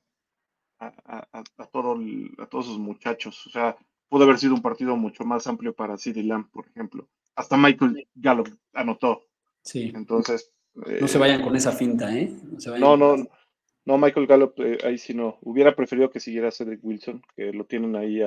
[0.79, 1.99] a, todo
[2.39, 3.47] a todos sus muchachos.
[3.47, 3.77] O sea,
[4.09, 7.09] pudo haber sido un partido mucho más amplio para CD Lamb, por ejemplo.
[7.35, 9.23] Hasta Michael Gallup anotó.
[9.63, 9.93] Sí.
[9.95, 10.53] Entonces.
[10.75, 12.35] no se vayan con esa finta, ¿eh?
[12.79, 13.17] No, no,
[13.85, 15.39] no, Michael Gallup, eh, ahí sí no.
[15.43, 18.21] Hubiera preferido que siguiera Cedric Wilson, que lo tienen ahí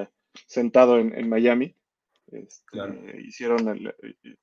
[0.45, 1.75] sentado en, en Miami.
[2.31, 3.95] Este, hicieron el,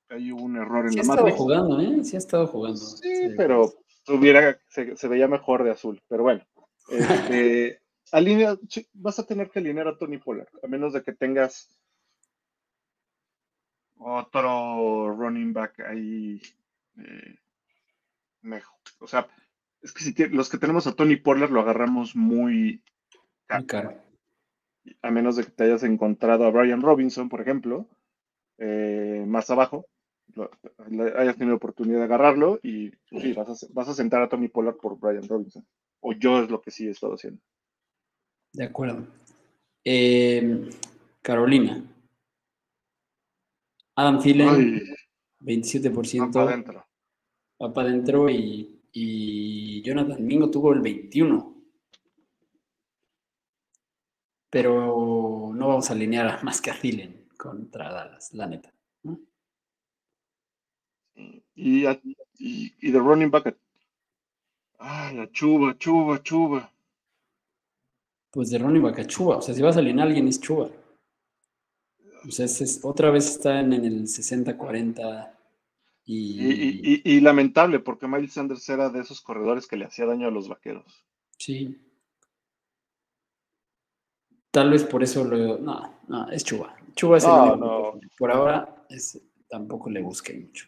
[0.08, 2.04] hay un error en sí la ha estado jugando, ¿eh?
[2.04, 2.78] Sí ha estado jugando.
[2.78, 3.72] Sí, pero
[4.08, 6.02] hubiera, se, veía mejor de azul.
[6.08, 6.44] Pero bueno,
[6.90, 7.80] este,
[8.12, 8.56] alinea,
[8.94, 11.78] vas a tener que alinear a Tony Pollard, a menos de que tengas
[13.98, 16.40] otro running back ahí
[16.98, 17.38] eh,
[18.42, 18.78] mejor.
[19.00, 19.28] O sea,
[19.82, 22.82] es que si los que tenemos a Tony Pollard lo agarramos muy
[23.46, 24.06] caro
[25.02, 27.88] a menos de que te hayas encontrado a Brian Robinson, por ejemplo,
[28.58, 29.86] eh, más abajo,
[31.16, 34.98] hayas tenido oportunidad de agarrarlo y pues sí, vas a, sentar a Tony Pollard por
[34.98, 35.66] Brian Robinson.
[36.00, 37.40] O yo es lo que sí he estado haciendo.
[38.56, 39.06] De acuerdo.
[39.84, 40.70] Eh,
[41.20, 41.84] Carolina.
[43.94, 44.82] Adam Thielen,
[45.40, 46.20] 27%.
[46.20, 46.86] Va para adentro.
[47.62, 51.56] Va para adentro y, y Jonathan Mingo tuvo el 21%
[54.48, 58.72] pero no vamos a alinear más que a Thielen contra Dallas, la neta.
[61.54, 61.84] Y,
[62.38, 63.54] y, de running back,
[64.78, 66.72] ah, la chuba, chuba, chuba.
[68.36, 70.38] Pues de running back a chuba, o sea, si vas a alinear a alguien es
[70.38, 70.68] chuba.
[72.28, 75.32] O sea, es, otra vez está en, el 60-40
[76.04, 77.00] y...
[77.02, 77.20] y...
[77.22, 80.84] lamentable, porque Miles Sanders era de esos corredores que le hacía daño a los vaqueros.
[81.38, 81.80] Sí,
[84.50, 85.56] Tal vez por eso lo.
[85.56, 86.76] No, no, es Chuba.
[86.94, 89.18] Chuba es el Por ahora es,
[89.48, 90.66] tampoco le busqué mucho.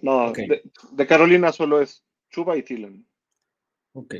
[0.00, 3.04] No, de, Carolina solo es Chuba y Thielen.
[3.94, 4.14] Ok.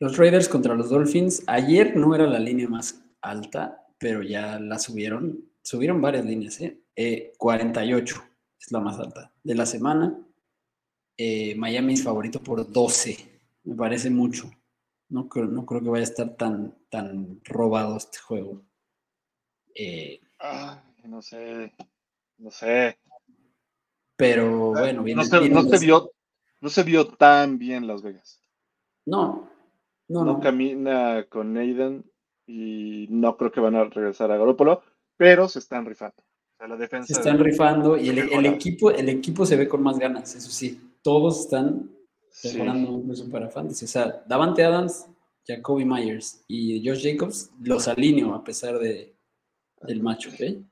[0.00, 1.44] Los Raiders contra los Dolphins.
[1.46, 5.44] Ayer no era la línea más alta, pero ya la subieron.
[5.62, 7.34] Subieron varias líneas, ¿eh?
[7.36, 9.30] 48 eh, es la más alta.
[9.44, 10.18] De la semana,
[11.18, 13.14] eh, Miami es favorito por 12.
[13.64, 14.50] Me parece mucho.
[15.10, 18.62] No creo, no creo que vaya a estar tan, tan robado este juego.
[19.74, 20.22] Eh,
[21.04, 21.74] no sé,
[22.38, 22.98] no sé.
[24.16, 26.10] Pero bueno, viene, no, se, no se, vio,
[26.60, 28.40] no se vio tan bien Las Vegas.
[29.04, 29.50] No,
[30.10, 30.40] no, no.
[30.40, 32.04] camina con Aiden
[32.46, 34.82] y no creo que van a regresar a Garópolo,
[35.16, 36.22] pero se están rifando.
[36.58, 40.34] la defensa se están rifando y el, equipo, el equipo se ve con más ganas,
[40.34, 40.80] eso sí.
[41.02, 41.90] Todos están
[42.44, 43.84] mejorando incluso para fantasy.
[43.84, 45.06] O sea, Davante Adams,
[45.46, 49.14] Jacoby Myers y Josh Jacobs los alineo a pesar de,
[49.82, 50.64] del macho, ¿ok?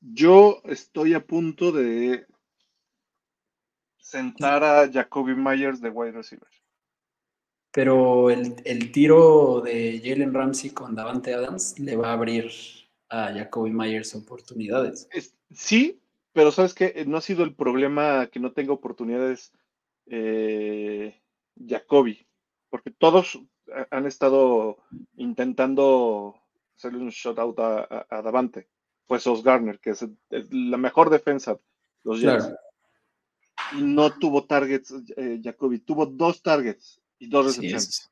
[0.00, 2.26] Yo estoy a punto de
[3.98, 6.48] sentar a Jacoby Myers de wide receiver.
[7.78, 12.50] Pero el, el tiro de Jalen Ramsey con Davante Adams le va a abrir
[13.08, 15.08] a Jacoby Myers oportunidades.
[15.52, 16.02] sí,
[16.32, 19.52] pero sabes que no ha sido el problema que no tenga oportunidades
[20.06, 21.22] eh,
[21.64, 22.26] Jacoby,
[22.68, 23.40] porque todos
[23.92, 24.78] han estado
[25.14, 26.34] intentando
[26.76, 28.66] hacerle un shutout a, a, Davante.
[29.06, 30.04] Fue Sos Garner, que es,
[30.50, 31.56] la mejor defensa,
[32.02, 32.52] los Jets.
[33.76, 37.94] Y no tuvo targets, eh, Jacoby, tuvo dos targets y dos recepciones.
[37.94, 38.02] sí.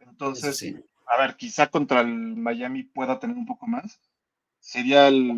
[0.00, 0.76] Entonces, sí.
[1.06, 4.00] a ver, quizá contra el Miami pueda tener un poco más.
[4.58, 5.30] Sería el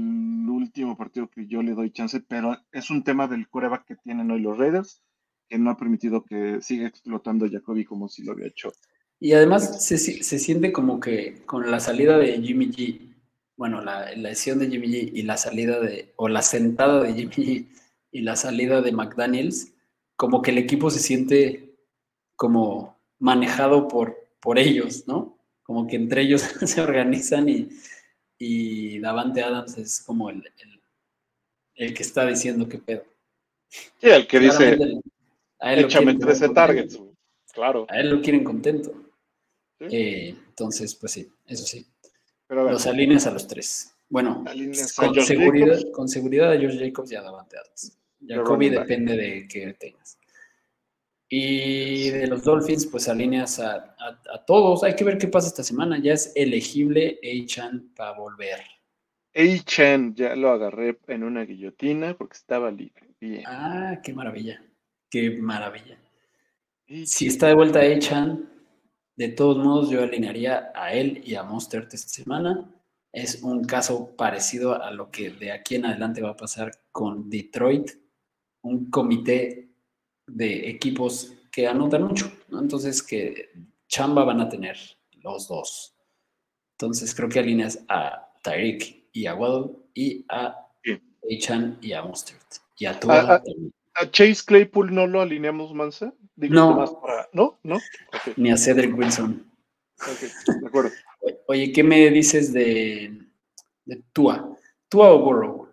[0.49, 4.31] último partido que yo le doy chance, pero es un tema del coreback que tienen
[4.31, 5.03] hoy los Raiders,
[5.49, 8.73] que no ha permitido que siga explotando Jacoby como si lo había hecho.
[9.21, 13.17] Y además se, se siente como que con la salida de Jimmy G,
[13.57, 17.15] bueno, la, la lesión de Jimmy G y la salida de, o la sentada de
[17.15, 17.67] Jimmy G
[18.13, 19.75] y la salida de McDaniels,
[20.17, 21.68] como que el equipo se siente
[22.39, 25.37] como manejado por, por ellos, ¿no?
[25.65, 27.69] Como que entre ellos se organizan y,
[28.39, 30.81] y Davante Adams es como el, el,
[31.75, 33.05] el que está diciendo qué pedo.
[33.69, 34.79] Sí, el que dice,
[35.59, 36.55] a él échame quieren 13 contento.
[36.55, 37.03] targets.
[37.53, 37.87] Claro.
[37.91, 38.93] A él lo quieren contento.
[39.81, 39.87] Sí.
[39.91, 41.85] Eh, entonces, pues sí, eso sí.
[42.47, 43.95] Pero a ver, Los alineas a los tres.
[44.09, 45.93] Bueno, a con seguridad, Jacobs.
[45.93, 47.99] con seguridad a George Jacobs y a Davante Adams.
[48.27, 50.18] Jacoby depende de qué tengas.
[51.31, 54.83] Y de los Dolphins, pues alineas a, a- a todos.
[54.83, 55.99] Hay que ver qué pasa esta semana.
[55.99, 58.61] Ya es elegible Achan para volver.
[59.35, 63.15] A-Chan ya lo agarré en una guillotina porque estaba libre.
[63.21, 63.43] Bien.
[63.47, 64.63] Ah, qué maravilla.
[65.11, 65.99] Qué maravilla.
[67.05, 68.49] Si está de vuelta Achan,
[69.17, 72.71] de todos modos yo alinearía a él y a Monster esta semana.
[73.13, 77.29] Es un caso parecido a lo que de aquí en adelante va a pasar con
[77.29, 77.91] Detroit,
[78.63, 79.68] un comité
[80.29, 82.61] de equipos que anotan mucho, ¿no?
[82.61, 83.51] Entonces que
[83.89, 84.77] chamba van a tener
[85.23, 85.97] los dos.
[86.73, 90.65] Entonces creo que alineas a Tyreek y a Waddle y a.
[91.31, 92.41] Achan y a Mostert.
[92.79, 93.73] Y a Tua también.
[93.97, 96.15] ¿A Chase Claypool no lo alineamos, Mansa?
[96.37, 97.01] Digo, No.
[97.01, 97.59] para- ¿No?
[97.65, 97.81] ¿No?
[98.37, 99.45] Ni a Cedric Wilson.
[100.01, 100.91] ok, de acuerdo.
[101.49, 103.21] Oye, ¿qué me dices de,
[103.85, 104.57] de Tua?
[104.89, 105.69] ¿Tua o Burrow?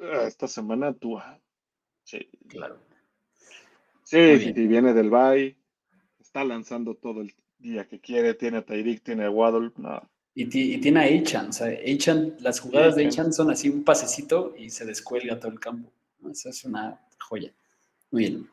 [0.00, 1.18] Ah, Esta semana tú.
[2.08, 2.78] Sí, Claro.
[4.02, 4.68] sí, sí, bien.
[4.68, 5.54] viene del bye.
[6.18, 8.32] Está lanzando todo el día que quiere.
[8.32, 9.72] Tiene a Tyreek, tiene a Waddle.
[9.76, 10.00] No.
[10.34, 11.68] Y, ti- y tiene a Achan, o sea,
[12.40, 13.06] las jugadas de.
[13.06, 15.92] Achan son así un pasecito y se descuelga todo el campo.
[16.30, 17.52] Esa es una joya.
[18.10, 18.48] Muy bien.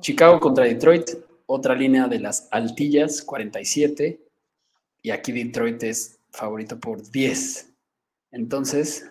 [0.00, 1.10] Chicago contra Detroit,
[1.46, 4.20] otra línea de las altillas, 47.
[5.02, 7.72] Y aquí Detroit es favorito por 10.
[8.30, 9.10] Entonces,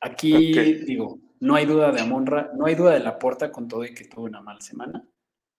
[0.00, 0.86] aquí Ok.
[0.86, 3.94] digo, no hay duda de Amonra, no hay duda de la puerta con todo y
[3.94, 5.04] que tuvo una mala semana.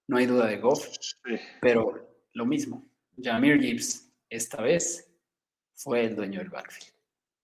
[0.07, 0.87] No hay duda de Goff.
[0.99, 1.35] Sí.
[1.59, 2.87] Pero lo mismo,
[3.21, 5.11] Jamir Gibbs esta vez
[5.73, 6.93] fue el dueño del backfield.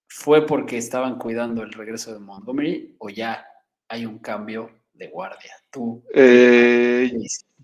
[0.08, 3.46] ¿Fue porque estaban cuidando el regreso de Montgomery o ya
[3.88, 5.52] hay un cambio de guardia?
[5.70, 7.12] Tú, Eh,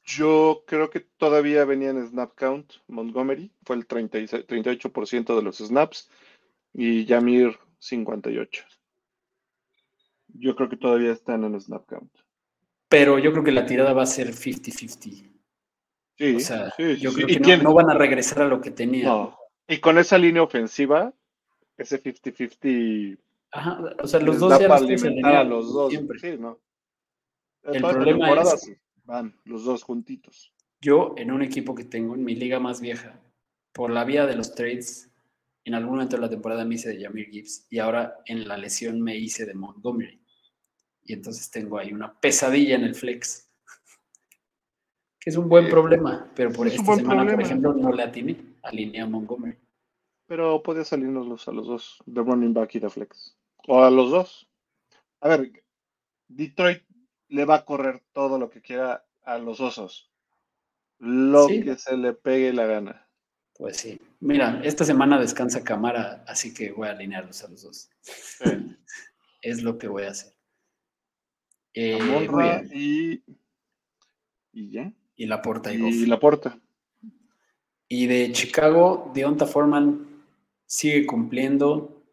[0.05, 2.73] yo creo que todavía venía en snap count.
[2.87, 6.09] Montgomery fue el 36 38% de los snaps
[6.73, 8.65] y Yamir 58.
[10.33, 12.11] Yo creo que todavía están en snap count.
[12.89, 15.29] pero yo creo que la tirada va a ser 50-50.
[16.17, 17.15] Sí, O sea, sí, yo sí.
[17.23, 19.05] creo ¿Y que no, van a regresar a lo que tenían.
[19.07, 19.37] No.
[19.67, 21.11] Y con esa línea ofensiva,
[21.77, 23.17] ese 50-50
[23.51, 25.91] Ajá, o sea, los dos ya para alimentar a los dos.
[25.91, 26.19] siempre.
[26.19, 26.59] Sí, ¿no?
[27.63, 28.71] El Toda problema es-
[29.05, 30.53] van los dos juntitos.
[30.81, 33.19] Yo, en un equipo que tengo en mi liga más vieja,
[33.71, 35.09] por la vía de los trades,
[35.65, 38.57] en algún momento de la temporada me hice de Jamir Gibbs y ahora en la
[38.57, 40.19] lesión me hice de Montgomery.
[41.03, 43.49] Y entonces tengo ahí una pesadilla en el flex.
[45.19, 48.55] Que es un buen Eh, problema, pero por esta semana, por ejemplo, no le atiné.
[48.63, 49.57] Alineé a Montgomery.
[50.27, 53.37] Pero podía salirnos los, a los dos, de running back y de flex.
[53.67, 54.49] O a los dos.
[55.21, 55.63] A ver,
[56.27, 56.83] Detroit
[57.29, 60.09] le va a correr todo lo que quiera a los osos.
[60.99, 61.63] Lo Sí.
[61.63, 63.07] que se le pegue la gana.
[63.55, 63.99] Pues sí.
[64.19, 67.89] Mira, esta semana descansa Camara, así que voy a alinearlos a los dos.
[68.01, 68.43] Sí.
[69.41, 70.33] Es lo que voy a hacer.
[71.73, 73.23] Eh, y,
[74.51, 74.93] y ya.
[75.15, 75.93] Y la porta y Goff.
[75.93, 76.59] Y la porta.
[77.87, 80.23] Y de Chicago, Deonta Foreman
[80.65, 82.03] sigue cumpliendo.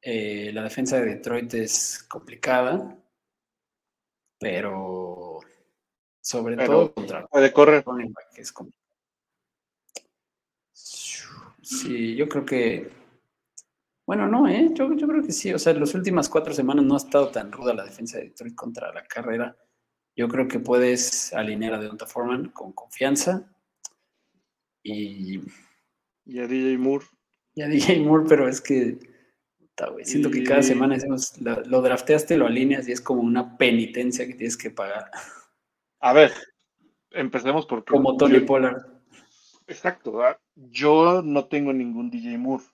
[0.00, 2.96] Eh, la defensa de Detroit es complicada,
[4.38, 5.40] pero
[6.20, 7.84] sobre Pero todo contra Puede correr.
[8.36, 8.78] es complicado.
[10.72, 12.97] Sí, yo creo que.
[14.08, 14.70] Bueno, no, ¿eh?
[14.72, 15.52] Yo, yo creo que sí.
[15.52, 18.24] O sea, en las últimas cuatro semanas no ha estado tan ruda la defensa de
[18.24, 19.54] Detroit contra la carrera.
[20.16, 23.52] Yo creo que puedes alinear a Deonta Foreman con confianza.
[24.82, 25.42] Y
[26.24, 27.04] Y a DJ Moore.
[27.54, 28.98] y a DJ Moore, pero es que.
[29.58, 30.96] puta, siento que cada semana.
[31.40, 35.10] Lo, lo drafteaste, lo alineas y es como una penitencia que tienes que pagar.
[36.00, 36.32] A ver,
[37.10, 37.92] empecemos porque.
[37.92, 38.86] Como Tony Pollard.
[39.66, 40.18] Exacto.
[40.54, 42.64] Yo no tengo ningún DJ Moore.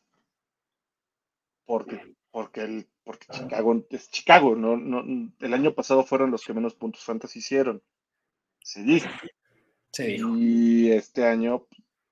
[1.67, 4.55] Porque, porque, el, porque Chicago es Chicago.
[4.55, 7.83] No, no, el año pasado fueron los que menos puntos fantasy hicieron.
[8.61, 9.09] Se dijo.
[9.93, 10.29] Se dijo.
[10.37, 11.67] Y este año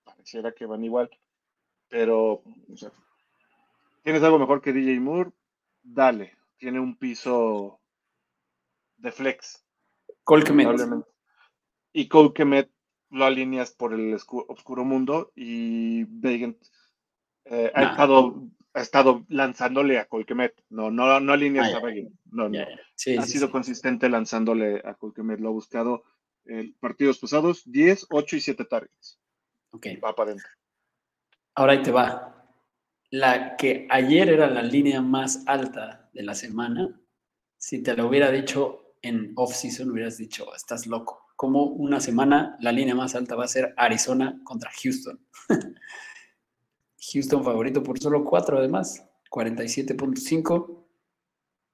[0.05, 1.11] pareciera que van igual.
[1.89, 2.43] Pero,
[2.73, 2.91] o sea,
[4.03, 5.33] ¿tienes algo mejor que DJ Moore?
[5.83, 6.37] Dale.
[6.57, 7.81] Tiene un piso
[8.97, 9.65] de flex.
[10.25, 11.05] Colquemet.
[11.93, 12.71] Y Colquemet
[13.11, 16.57] lo alineas por el oscuro mundo y Vegan
[17.45, 20.55] eh, ha, estado, ha estado lanzándole a Colquemet.
[20.71, 21.81] No, no, no alineas Ah, a.
[21.81, 22.09] Vegan.
[22.31, 22.59] No, no.
[22.95, 23.53] Sí, ha sí, sido sí.
[23.53, 25.41] consistente lanzándole a Colquemet.
[25.41, 26.05] Lo ha buscado
[26.45, 29.21] en partidos pasados, 10, 8 y 7 targets.
[29.71, 29.87] Ok.
[30.03, 30.49] Va para adentro.
[31.55, 32.47] Ahora ahí te va.
[33.11, 36.99] La que ayer era la línea más alta de la semana,
[37.59, 41.27] si te lo hubiera dicho en off-season, hubieras dicho, estás loco.
[41.37, 45.21] Como una semana la línea más alta va a ser Arizona contra Houston.
[47.11, 50.87] Houston favorito por solo 4 además, 47.5.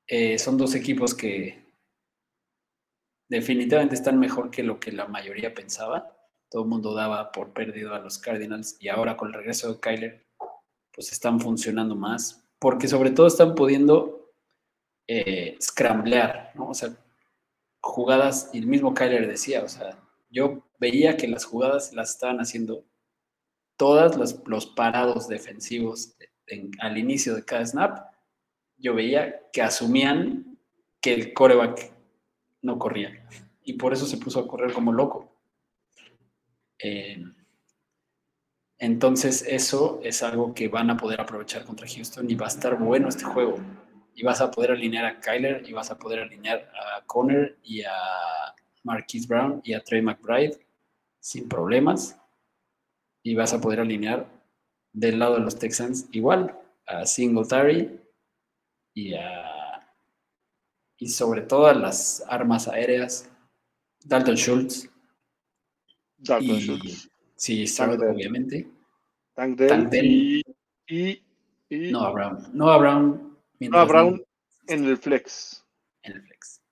[0.06, 1.68] Eh, son dos equipos que
[3.28, 6.16] definitivamente están mejor que lo que la mayoría pensaba.
[6.50, 9.80] Todo el mundo daba por perdido a los Cardinals y ahora con el regreso de
[9.80, 10.26] Kyler,
[10.92, 14.32] pues están funcionando más, porque sobre todo están pudiendo
[15.06, 16.70] eh, scramblear, ¿no?
[16.70, 16.96] O sea,
[17.80, 19.98] jugadas, y el mismo Kyler decía, o sea,
[20.30, 22.84] yo veía que las jugadas las estaban haciendo
[23.78, 24.16] todas
[24.46, 26.14] los, parados defensivos
[26.46, 28.10] en- al inicio de cada snap,
[28.76, 30.58] yo veía que asumían
[31.00, 31.92] que el coreback
[32.62, 33.26] no corría.
[33.62, 35.32] Y por eso se puso a correr como loco.
[36.80, 37.22] Eh,
[38.78, 42.78] entonces, eso es algo que van a poder aprovechar contra Houston y va a estar
[42.78, 43.58] bueno este juego.
[44.14, 47.82] Y vas a poder alinear a Kyler y vas a poder alinear a Conner y
[47.82, 47.92] a
[48.84, 50.58] Marquise Brown y a Trey McBride
[51.20, 52.16] sin problemas.
[53.28, 54.26] Y vas a poder alinear
[54.94, 58.00] del lado de los Texans igual a Singletary
[58.94, 59.86] y a
[60.96, 63.30] y sobre todo a las armas aéreas,
[64.04, 64.88] Dalton Schultz
[66.16, 68.66] Dalton y Schultz, sí, obviamente.
[69.34, 70.06] Tank Dell Tank Dell.
[70.06, 70.42] y,
[70.88, 71.22] y,
[71.68, 72.50] y Noah Brown.
[72.54, 73.36] Noah Brown.
[73.60, 74.24] Noah Brown
[74.68, 75.64] en el flex.
[76.02, 76.62] en el flex.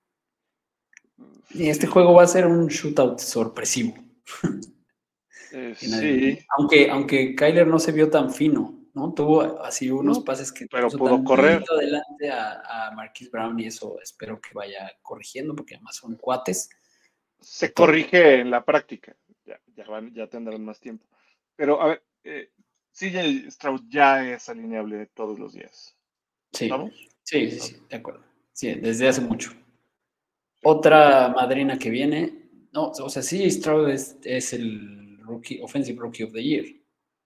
[1.50, 3.94] Y este juego va a ser un shootout sorpresivo.
[5.52, 9.12] Eh, sí, Aunque, aunque Kyler no se vio tan fino, ¿no?
[9.14, 11.62] Tuvo así unos No, pases que pero pudo correr.
[11.70, 16.68] adelante a, a Marquise Brown y eso espero que vaya corrigiendo porque además son cuates.
[17.40, 19.14] se corrige en la práctica.
[19.44, 21.06] Ya, ya, van- ya tendrán más tiempo.
[21.54, 22.50] Pero, a ver, eh,
[22.92, 25.94] CJ Stroud ya es alineable todos los días.
[26.52, 26.70] Sí,
[27.22, 28.24] sí, sí, sí, de acuerdo.
[28.52, 29.52] Sí, desde hace mucho.
[30.62, 36.22] Otra madrina que viene, no, o sea, sí, Stroud es, es el rookie, Offensive Rookie
[36.24, 36.64] of the Year,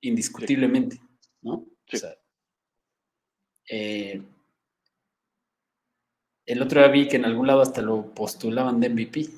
[0.01, 0.98] indiscutiblemente,
[1.42, 1.66] ¿no?
[1.86, 1.96] Sí.
[1.96, 2.14] O sea,
[3.70, 4.22] eh,
[6.46, 9.28] el otro día vi que en algún lado hasta lo postulaban de MVP.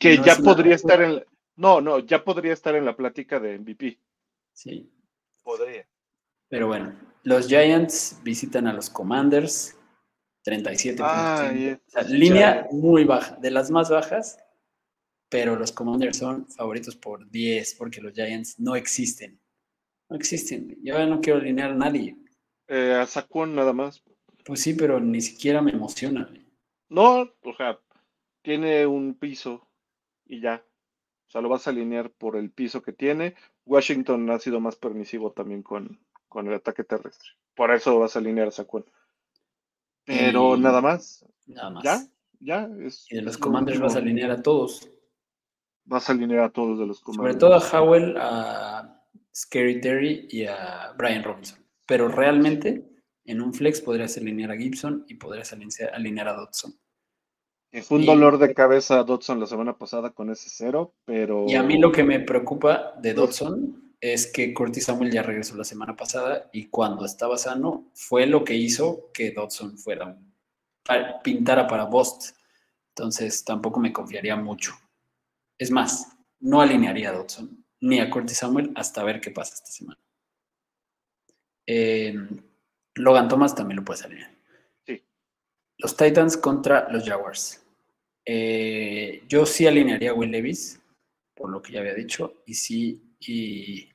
[0.00, 1.24] Que No ya es podría estar en.
[1.56, 3.98] No, no, ya podría estar en la plática de MVP.
[4.52, 4.90] Sí,
[5.42, 5.86] Podría.
[6.48, 9.76] pero bueno, los Giants visitan a los Commanders,
[10.42, 11.60] 37 Ah, puntos.
[11.62, 14.38] y- O sea, sí, línea muy baja, de las más bajas,
[15.28, 19.40] pero los Commanders son favoritos por 10 porque los Giants no existen.
[20.08, 20.78] No existen.
[20.82, 22.16] Yo ya no quiero alinear a nadie.
[22.68, 24.02] Eh, a Saquon nada más.
[24.44, 26.24] Pues sí, pero ni siquiera me emociona.
[26.24, 26.46] güey.
[26.88, 27.78] No, o sea,
[28.42, 29.68] tiene un piso
[30.24, 30.64] y ya.
[31.26, 33.34] O sea, lo vas a alinear por el piso que tiene.
[33.64, 35.98] Washington ha sido más permisivo también con,
[36.28, 37.30] con el ataque terrestre.
[37.56, 38.84] Por eso vas a alinear a Saquon.
[40.04, 41.24] Pero Y- nada más.
[41.46, 41.82] Nada más.
[41.84, 42.06] Ya,
[42.40, 42.68] ya.
[42.86, 44.88] Es, Y de los Commanders vas a alinear a todos.
[45.86, 47.38] Vas a alinear a todos de los Sobre Commanders.
[47.38, 49.02] todo a Howell, a
[49.34, 51.58] Scary Terry y a Brian Robinson.
[51.86, 52.84] Pero realmente
[53.24, 56.74] en un flex podrías alinear a Gibson y podrías alinear, a Dodson.
[57.82, 61.44] Fue un y- dolor de cabeza a Dodson la semana pasada con ese cero, pero.
[61.48, 65.56] Y a mí lo que me preocupa de Dodson es que Curtis Samuel ya regresó
[65.56, 70.16] la semana pasada y cuando estaba sano fue lo que hizo que Dodson fuera
[71.22, 72.36] pintara para Bost.
[72.90, 74.72] Entonces tampoco me confiaría mucho.
[75.58, 79.70] Es más, no alinearía a Dodson ni a Curtis Samuel hasta ver qué pasa esta
[79.70, 80.00] semana.
[81.66, 82.14] Eh,
[82.94, 84.30] Logan Thomas también lo puedes alinear.
[84.86, 85.02] Sí.
[85.78, 87.62] Los Titans contra los Jaguars.
[88.24, 90.80] Eh, yo sí alinearía a Will Levis,
[91.34, 93.88] por lo que ya había dicho, y sí, y,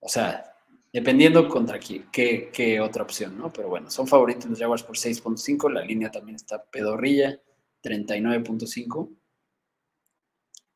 [0.00, 0.56] o sea,
[0.92, 3.52] dependiendo contra quién, qué, qué otra opción, ¿no?
[3.52, 7.40] Pero bueno, son favoritos los Jaguars por 6.5, la línea también está pedorrilla,
[7.82, 9.08] 39.5.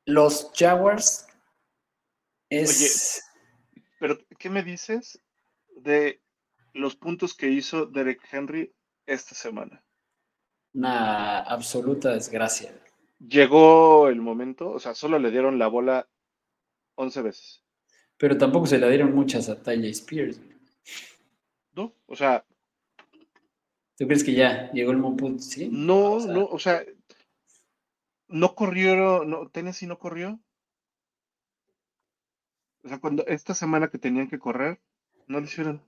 [0.05, 1.27] Los Jaguars
[2.51, 3.25] es...
[4.01, 5.21] Pero, ¿qué me dices
[5.77, 6.21] de
[6.73, 8.75] los puntos que hizo Derek Henry
[9.07, 9.83] esta semana?
[10.75, 12.73] una absoluta desgracia.
[13.19, 16.09] llegó el momento, o sea, solo le dieron la bola
[16.97, 17.63] 11 veces.
[18.17, 20.41] Pero tampoco se la dieron muchas a Tyler Spears.
[21.75, 21.95] ¿No?
[22.07, 22.45] O sea.
[23.97, 25.39] ¿Tú crees que ya llegó el momento?
[25.39, 25.69] Sí.
[25.71, 26.85] No, no, o sea,
[28.33, 30.41] no corrió, no, Tennessee no corrió.
[32.85, 34.81] O sea, cuando esta semana que tenían que correr,
[35.29, 35.83] no lo hicieron.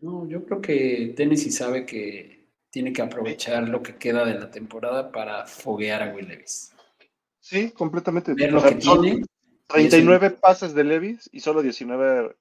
[0.00, 4.50] No, yo creo que Tennessee sabe que tiene que aprovechar lo que queda de la
[4.50, 6.74] temporada para foguear a Will Levis.
[7.40, 8.34] Sí, completamente.
[8.34, 9.24] Ver lo que tiene.
[9.68, 12.36] 39 pases de Levis y solo 19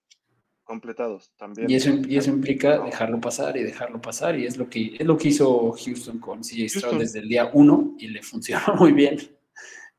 [0.74, 1.70] completados también.
[1.70, 5.06] Y eso, y eso implica dejarlo pasar y dejarlo pasar, y es lo que, es
[5.06, 8.92] lo que hizo Houston con CJ Stroud desde el día 1 y le funcionó muy
[8.92, 9.18] bien.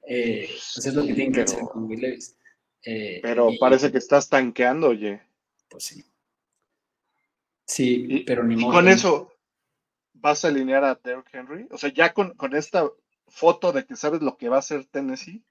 [0.06, 2.36] Eh, pues es lo que tienen que hacer con Will Levis.
[2.84, 5.22] Eh, pero parece que estás tanqueando, oye.
[5.68, 6.04] Pues sí.
[7.66, 8.72] Sí, pero ni modo.
[8.74, 9.32] con eso
[10.12, 11.68] vas a alinear a Derrick Henry.
[11.70, 12.90] O sea, ya con, con, esta
[13.28, 15.44] foto de que sabes lo que va a hacer Tennessee.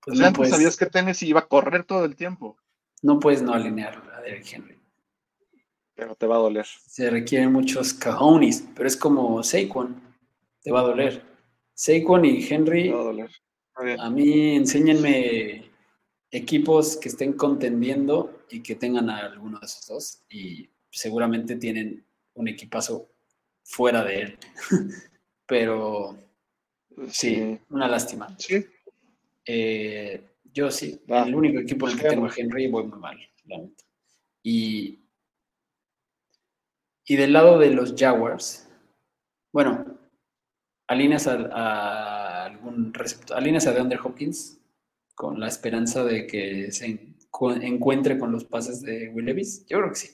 [0.00, 2.56] Pues o sea, no sabías que Tennessee iba a correr todo el tiempo.
[3.02, 4.78] No puedes no alinear a Derrick Henry.
[5.94, 6.66] Pero te va a doler.
[6.66, 10.00] Se requieren muchos cajones, pero es como Saquon.
[10.62, 11.22] Te va a doler.
[11.74, 12.84] Saquon y Henry.
[12.84, 13.30] Te va a doler.
[13.98, 15.70] A mí enséñenme
[16.30, 22.04] equipos que estén contendiendo y que tengan a alguno de esos dos y seguramente tienen
[22.34, 23.08] un equipazo
[23.62, 24.38] fuera de él.
[25.46, 26.16] Pero
[27.10, 28.34] sí, una lástima.
[28.38, 28.64] Sí.
[29.44, 33.18] Eh, yo sí, el único equipo en el que tengo a Henry voy muy mal,
[33.46, 33.58] la
[34.42, 35.00] Y,
[37.04, 38.68] y del lado de los Jaguars,
[39.52, 39.98] bueno,
[40.86, 44.60] alineas a, algún receptor, alineas a DeAndre Hopkins
[45.14, 49.66] con la esperanza de que se encuentre con los pases de Will Levis.
[49.66, 50.10] Yo creo que sí.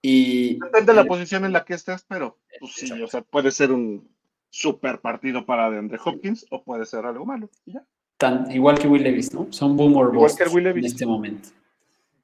[0.00, 3.50] Y, Depende de la posición en la que estés, pero pues, sí, o sea, puede
[3.50, 4.08] ser un
[4.48, 7.50] super partido para DeAndre Hopkins o puede ser algo malo.
[7.66, 7.84] ya.
[8.16, 9.46] Tan, igual que Will Levis, ¿no?
[9.50, 11.50] Son boomer boss en este momento.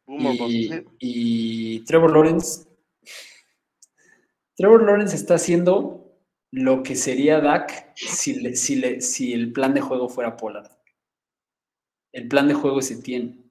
[0.07, 2.67] Y, y Trevor Lawrence.
[4.57, 6.05] Trevor Lawrence está haciendo
[6.51, 10.71] lo que sería Dak si, si, si el plan de juego fuera Pollard.
[12.13, 13.45] El plan de juego se tiene.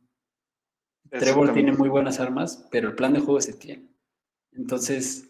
[1.10, 3.88] Trevor tiene muy buenas armas, pero el plan de juego se tiene.
[4.54, 5.30] Entonces,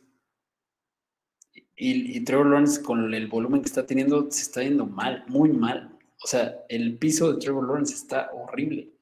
[1.75, 5.97] y, Trevor Lawrence con el volumen que está teniendo se está yendo mal, muy mal.
[6.23, 8.93] O sea, el piso de Trevor Lawrence está horrible.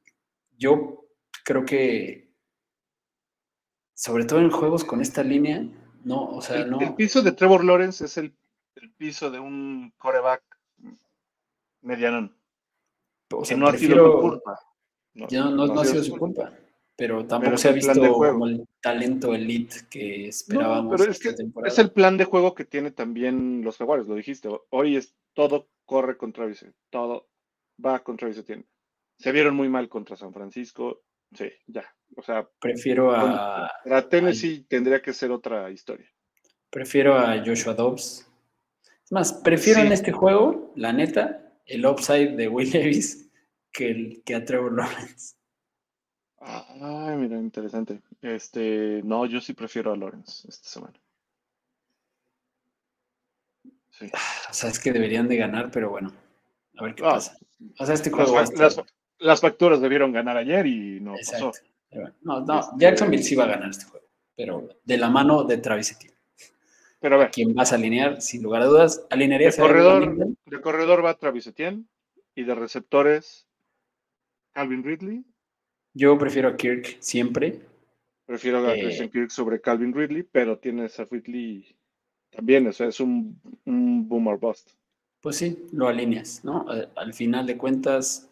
[0.57, 1.05] Yo
[1.43, 2.31] creo que,
[3.93, 5.63] sobre todo en juegos con esta línea,
[6.03, 6.79] no, o sea, no.
[6.79, 8.33] El piso de Trevor Lawrence es el,
[8.97, 10.41] piso de un coreback
[11.81, 12.31] mediano.
[13.33, 14.59] O sea, no ha sido su culpa.
[15.13, 16.51] No, no, ha sido su culpa
[17.01, 21.01] pero tampoco se ha visto como el talento elite que esperábamos.
[21.01, 21.29] pero es que
[21.65, 24.49] es el plan de juego que tiene también los Jaguares, lo dijiste.
[24.69, 27.27] Hoy es todo corre contra Vice, todo
[27.83, 28.43] va contra Vice.
[29.17, 31.01] Se vieron muy mal contra San Francisco.
[31.33, 31.85] Sí, ya.
[32.17, 33.71] O sea, prefiero a.
[33.83, 36.07] Para Tennessee tendría que ser otra historia.
[36.69, 38.27] Prefiero a Joshua Dobbs.
[39.03, 43.29] Es más, prefiero en este juego, la neta, el upside de Will Davis
[43.71, 45.35] que, el, que a Trevor Lawrence.
[46.39, 48.01] Ay, mira, interesante.
[48.21, 50.99] Este, no, yo sí prefiero a Lawrence esta semana.
[53.91, 54.09] Sí.
[54.49, 56.11] O sea, es que deberían de ganar, pero bueno,
[56.77, 57.37] a ver qué ah, pasa.
[57.77, 58.81] O sea, este juego las,
[59.39, 61.51] facturas debieron ganar ayer y no pasó.
[62.21, 65.91] no, no, Jacksonville sí va a ganar este juego, pero de la mano de Travis
[65.91, 66.17] Etienne.
[66.99, 67.31] Pero a ver.
[67.31, 68.21] ¿Quién vas a alinear?
[68.21, 71.85] Sin lugar a dudas, alinearías de corredor, de corredor va Travis Etienne
[72.35, 73.47] y de receptores
[74.53, 75.23] Calvin Ridley
[75.93, 77.61] yo prefiero a Kirk siempre.
[78.25, 81.75] Prefiero a Christian eh, Kirk sobre Calvin Ridley, pero tienes a Ridley
[82.29, 84.69] también, o sea, es un, un boomer bust.
[85.19, 86.65] Pues sí, lo alineas, ¿no?
[86.95, 88.29] Al, final de cuentas,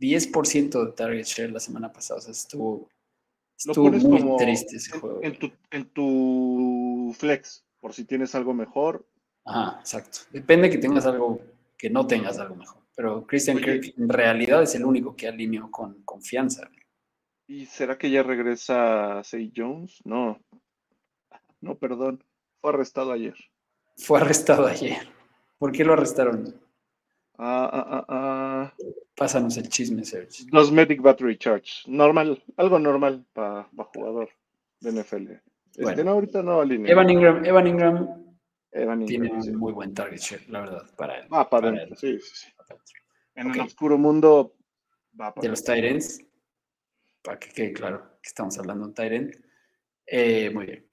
[0.00, 2.88] 10% eh, de target share la semana pasada, o sea, estuvo,
[3.56, 5.20] estuvo muy triste ese juego.
[5.22, 9.06] En tu, en tu flex, por si tienes algo mejor.
[9.44, 10.20] Ajá, exacto.
[10.32, 11.40] Depende que tengas algo,
[11.76, 12.80] que no tengas algo mejor.
[12.94, 16.68] Pero Christian Kirk en realidad es el único que alineó con confianza.
[17.46, 20.00] ¿Y será que ya regresa Say Jones?
[20.04, 20.40] No.
[21.60, 22.24] No, perdón.
[22.60, 23.34] Fue arrestado ayer.
[23.96, 25.08] Fue arrestado ayer.
[25.58, 26.54] ¿Por qué lo arrestaron?
[27.42, 28.74] Ah, ah, ah.
[29.16, 30.44] Pásanos el chisme, Serge.
[30.52, 31.82] Los Medic Battery Charge.
[31.86, 34.28] Normal, algo normal para jugador
[34.80, 35.32] de NFL.
[35.74, 36.92] Este, no, ahorita no alinea.
[36.92, 38.20] Evan Ingram, Evan Ingram
[39.06, 41.26] tiene un muy buen target share, la verdad, para él.
[41.30, 41.96] Ah, para, él.
[41.96, 42.48] Sí, sí, sí.
[43.34, 44.54] En el oscuro mundo
[45.18, 46.22] va para De los Tyrants,
[47.22, 49.34] para que quede claro que estamos hablando de Tyrant.
[50.06, 50.86] Eh, muy bien.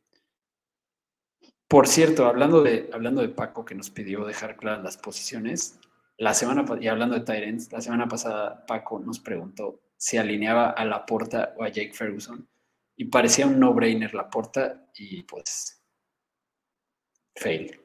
[1.68, 5.80] Por cierto, hablando de, hablando de Paco que nos pidió dejar claras las posiciones,
[6.18, 10.84] La semana, y hablando de Tyrants, la semana pasada Paco nos preguntó si alineaba a
[10.84, 12.48] Laporta o a Jake Ferguson.
[12.96, 15.84] Y parecía un no-brainer Laporta y pues
[17.36, 17.80] fail.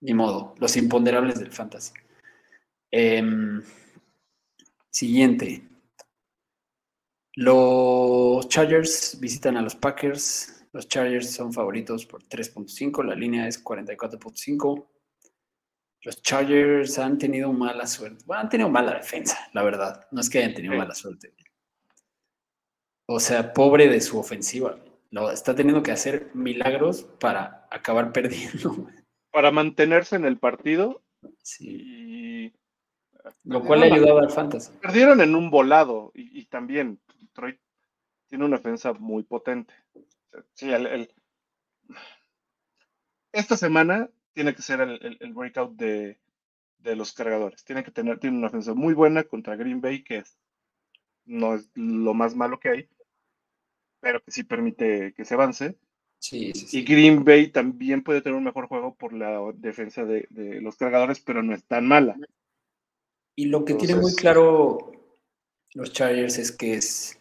[0.00, 1.92] Ni modo, los imponderables del fantasy.
[2.90, 3.62] Em,
[4.90, 5.62] siguiente.
[7.34, 10.66] Los Chargers visitan a los Packers.
[10.72, 13.04] Los Chargers son favoritos por 3.5.
[13.04, 14.86] La línea es 44.5.
[16.06, 18.22] Los Chargers han tenido mala suerte.
[18.26, 20.06] Bueno, han tenido mala defensa, la verdad.
[20.12, 21.34] No es que hayan tenido mala suerte.
[23.06, 24.78] O sea, pobre de su ofensiva.
[25.10, 28.86] Lo, está teniendo que hacer milagros para acabar perdiendo.
[29.32, 31.02] Para mantenerse en el partido.
[31.42, 32.54] Sí.
[33.42, 34.70] Lo cual le ayudaba al fantasy.
[34.80, 37.58] Perdieron en un volado y, también Detroit
[38.28, 39.74] tiene una defensa muy potente.
[40.54, 41.12] Sí, el,
[43.32, 46.18] esta semana tiene que ser el, breakout de,
[46.94, 47.64] los cargadores.
[47.64, 50.22] Tiene que tener tiene una ofensa muy buena contra Green Bay, que
[51.24, 52.88] no es lo más malo que hay,
[53.98, 55.78] pero que sí permite que se avance.
[56.18, 60.28] Sí, sí, Y Green Bay también puede tener un mejor juego por la defensa de,
[60.60, 62.18] los cargadores, pero no es tan mala.
[63.36, 64.92] Y lo que tiene muy claro
[65.72, 67.18] los Chargers es que es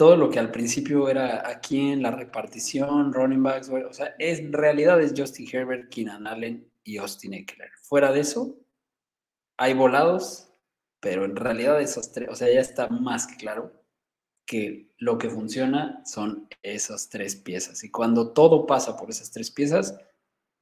[0.00, 4.38] todo lo que al principio era aquí en la repartición, running backs, o sea, es,
[4.38, 7.68] en realidad es Justin Herbert, Keenan Allen y Austin Eckler.
[7.82, 8.56] Fuera de eso,
[9.58, 10.54] hay volados,
[11.00, 13.74] pero en realidad esos tres, o sea, ya está más que claro
[14.46, 17.84] que lo que funciona son esas tres piezas.
[17.84, 20.00] Y cuando todo pasa por esas tres piezas,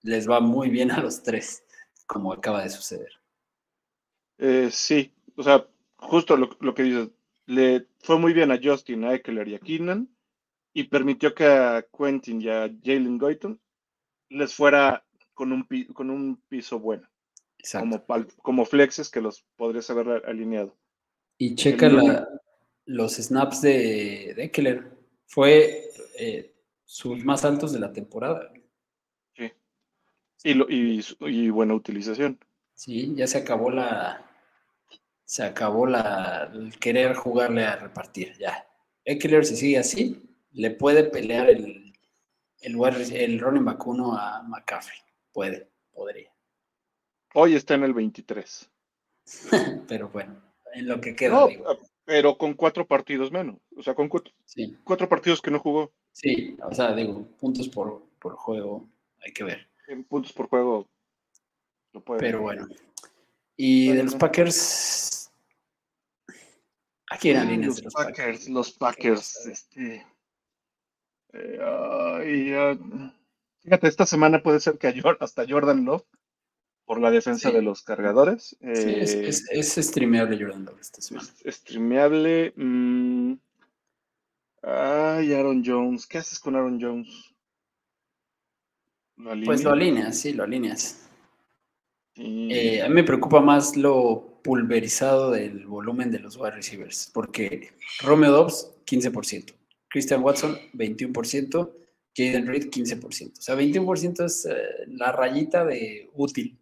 [0.03, 1.63] les va muy bien a los tres,
[2.09, 3.13] como acaba de suceder.
[4.39, 5.65] Eh, sí, o sea,
[5.97, 7.11] justo lo, lo que dices,
[7.49, 10.09] le fue muy bien a Justin, a Eckler y a Keenan
[10.75, 13.59] y permitió que a Quentin y a Jalen Goyton
[14.29, 17.09] les fuera con un, con un piso bueno.
[17.73, 18.05] Como,
[18.43, 20.77] como flexes que los podrías haber alineado.
[21.39, 21.89] Y checa
[22.85, 24.93] los snaps de, de Eckler.
[25.27, 28.53] Fue eh, sus más altos de la temporada.
[29.35, 29.51] Sí.
[30.45, 32.39] Y, y buena utilización.
[32.75, 34.28] Sí, ya se acabó la,
[35.29, 38.67] se acabó la, el querer jugarle a repartir, ya.
[39.05, 40.23] Eckler, si sigue así,
[40.53, 41.93] le puede pelear el,
[42.63, 43.85] el, el running back
[44.17, 44.99] a McCaffrey.
[45.31, 46.33] Puede, podría.
[47.35, 48.71] Hoy está en el 23.
[49.87, 50.35] pero bueno,
[50.73, 51.47] en lo que queda.
[52.07, 53.59] pero con cuatro partidos menos.
[53.77, 54.33] O sea, con cuatro,
[54.83, 55.93] cuatro, partidos que no jugó.
[56.11, 58.89] Sí, o sea, digo, puntos por, por juego,
[59.23, 59.69] hay que ver.
[59.89, 60.89] En puntos por juego
[61.93, 62.21] lo puede.
[62.21, 62.67] Pero bueno.
[63.61, 65.18] Y de los Packers,
[67.11, 70.07] Aquí eran líneas los, Packers, Los Packers, este.
[71.33, 72.79] Eh,
[73.61, 76.05] fíjate, esta semana puede ser que hasta Jordan Love,
[76.85, 78.57] por la defensa de los cargadores.
[78.61, 81.29] sí, es, es, streameable Jordan Love esta semana.
[81.45, 82.53] Es streameable.
[82.57, 83.35] Mm,
[84.63, 86.07] ay, Aaron Jones.
[86.07, 87.35] ¿Qué haces con Aaron Jones?
[89.45, 91.08] pues lo alineas, sí, lo alineas.
[92.21, 97.71] Eh, a mí me preocupa más lo pulverizado del volumen de los wide receivers, porque
[98.01, 99.55] Romeo Dobbs, 15%,
[99.89, 101.73] Christian Watson, 21%,
[102.17, 103.39] Jaden Reed, 15%.
[103.39, 104.57] O sea, 21% es eh,
[104.89, 106.59] la rayita de útil.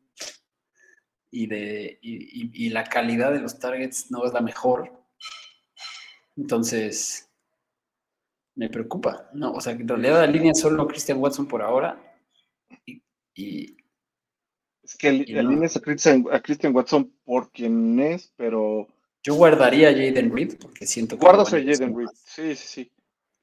[1.31, 4.91] Y, de, y, la calidad de los targets no es la mejor.
[6.37, 7.29] Entonces,
[8.55, 9.53] me preocupa, ¿no?
[9.53, 12.01] O sea, en realidad la línea solo Christian Watson por ahora.
[13.35, 13.77] y
[14.87, 18.87] es que alineas a Christian, Watson por quien es, pero.
[19.25, 21.25] Yo guardaría a Jaden Reed porque siento que.
[21.25, 22.93] Guardas a Jaden Reed, sí, sí, sí.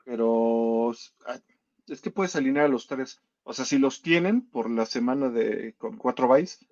[0.06, 0.92] Pero
[1.28, 1.40] ah,
[1.88, 3.22] es que puedes alinear a los tres.
[3.44, 6.66] O sea, si los tienen por la semana de con cuatro bytes,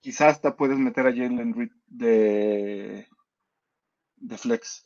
[0.00, 3.08] quizás hasta puedes meter a Jalen Reed de,
[4.14, 4.84] de flex.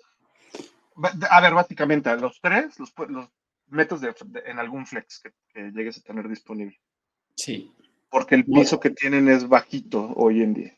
[1.30, 3.28] A ver, básicamente, a los tres los, los
[3.66, 4.00] metes
[4.46, 6.80] en algún flex que, que llegues a tener disponible.
[7.34, 7.70] Sí,
[8.16, 10.74] porque el piso que tienen es bajito hoy en día.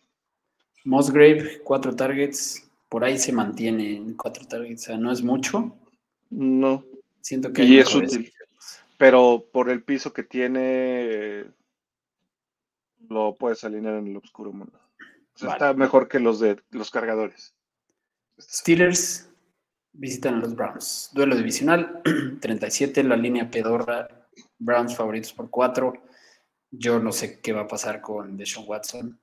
[0.85, 5.79] Mosgrave, cuatro targets, por ahí se mantiene en cuatro targets, o sea, no es mucho.
[6.31, 6.85] No.
[7.21, 8.33] Siento que y es útil.
[8.97, 11.45] Pero por el piso que tiene,
[13.09, 14.77] lo puedes alinear en el oscuro mundo.
[15.37, 17.55] Está mejor que los de los cargadores.
[18.41, 19.31] Steelers
[19.93, 21.11] visitan a los Browns.
[21.13, 22.03] Duelo divisional,
[22.41, 24.09] 37, la línea pedorra.
[24.59, 26.09] Browns favoritos por 4.
[26.71, 29.21] Yo no sé qué va a pasar con Deshaun Watson.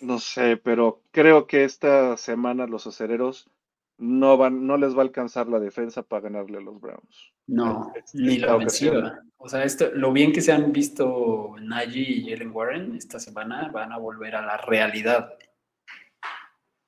[0.00, 3.48] No sé, pero creo que esta semana los acereros
[3.96, 7.32] no, van, no les va a alcanzar la defensa para ganarle a los Browns.
[7.46, 9.22] No, ni la ofensiva.
[9.36, 13.70] O sea, esto, lo bien que se han visto Najee y Jalen Warren esta semana
[13.72, 15.34] van a volver a la realidad.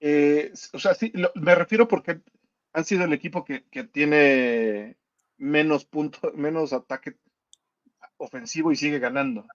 [0.01, 2.21] Eh, o sea, sí, me refiero porque
[2.73, 3.61] han sido el equipo que,
[3.93, 4.97] tiene
[5.39, 7.17] menos puntos, menos ataque
[8.19, 9.47] ofensivo y sigue ganando.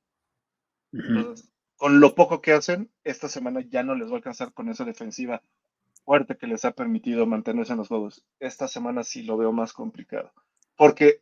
[1.76, 4.86] con lo poco que hacen, esta semana ya no les va a alcanzar con esa
[4.86, 5.42] defensiva
[6.04, 8.24] fuerte que les ha permitido mantenerse en los juegos.
[8.40, 10.32] Esta semana sí lo veo más complicado,
[10.76, 11.22] porque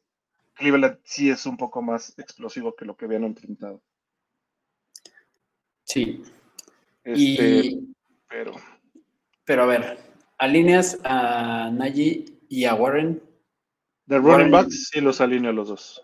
[0.55, 3.81] Cleveland sí es un poco más explosivo que lo que habían enfrentado.
[5.83, 6.21] Sí.
[7.03, 7.79] Este,
[8.27, 8.53] pero.
[9.45, 9.97] Pero a ver,
[10.37, 13.23] alineas a Najee y a Warren.
[14.05, 16.03] De running backs sí los alineo a los dos.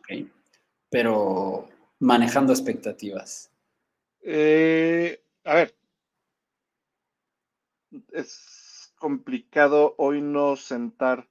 [0.96, 1.68] Pero
[2.00, 3.52] manejando expectativas.
[4.22, 5.76] Eh, a ver.
[8.14, 11.28] Es complicado hoy no sentar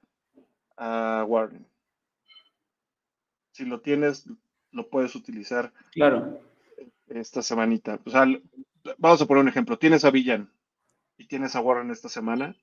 [0.76, 1.66] a Warren.
[3.52, 4.26] Si lo tienes,
[4.70, 5.72] lo puedes utilizar.
[5.92, 6.42] Claro.
[7.08, 7.98] Esta semanita.
[8.04, 8.26] O sea,
[8.98, 9.78] vamos a poner un ejemplo.
[9.78, 10.52] Tienes a Villan
[11.16, 12.54] y tienes a Warren esta semana,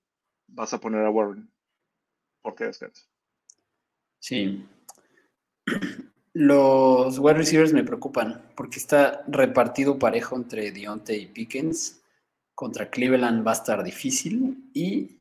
[0.45, 1.49] vas a poner a Warren
[2.43, 3.07] porque descansa.
[4.19, 4.63] Sí.
[6.33, 12.01] Los wide receivers me preocupan porque está repartido parejo entre Dionte y Pickens
[12.55, 15.19] contra Cleveland va a estar difícil y,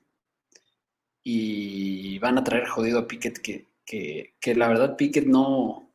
[1.25, 5.91] y van a traer jodido a Pickett que, la verdad Pickett no,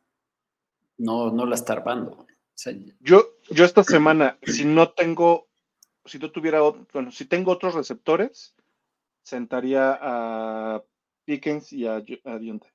[0.98, 2.26] no, no la está armando.
[3.00, 5.48] yo, yo esta semana, si no tengo,
[6.04, 6.62] si no tuviera,
[6.92, 8.56] bueno, si tengo otros receptores,
[9.24, 10.84] sentaría a
[11.26, 12.74] Pickens y a, a Dionte.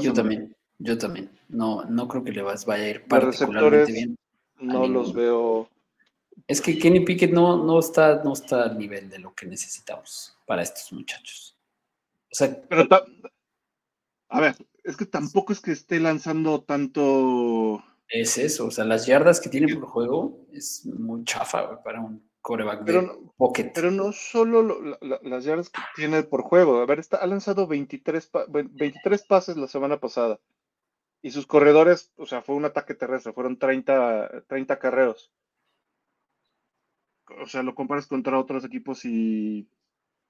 [0.00, 1.30] yo también, yo también.
[1.48, 4.16] No, no creo que le vaya a ir particularmente bien.
[4.58, 5.70] No los veo
[6.50, 10.36] es que Kenny Pickett no, no, está, no está al nivel de lo que necesitamos
[10.46, 11.56] para estos muchachos.
[12.24, 12.88] O sea, pero
[14.28, 17.84] a ver, es que tampoco es que esté lanzando tanto.
[18.08, 22.28] Es eso, o sea, las yardas que tiene por juego es muy chafa para un
[22.40, 23.70] coreback pero, no, pocket.
[23.72, 26.80] Pero no solo las yardas que tiene por juego.
[26.80, 30.40] A ver, está, ha lanzado 23, 23 pases la semana pasada.
[31.22, 35.32] Y sus corredores, o sea, fue un ataque terrestre, fueron 30, 30 carreos
[37.38, 39.68] o sea, lo comparas contra otros equipos y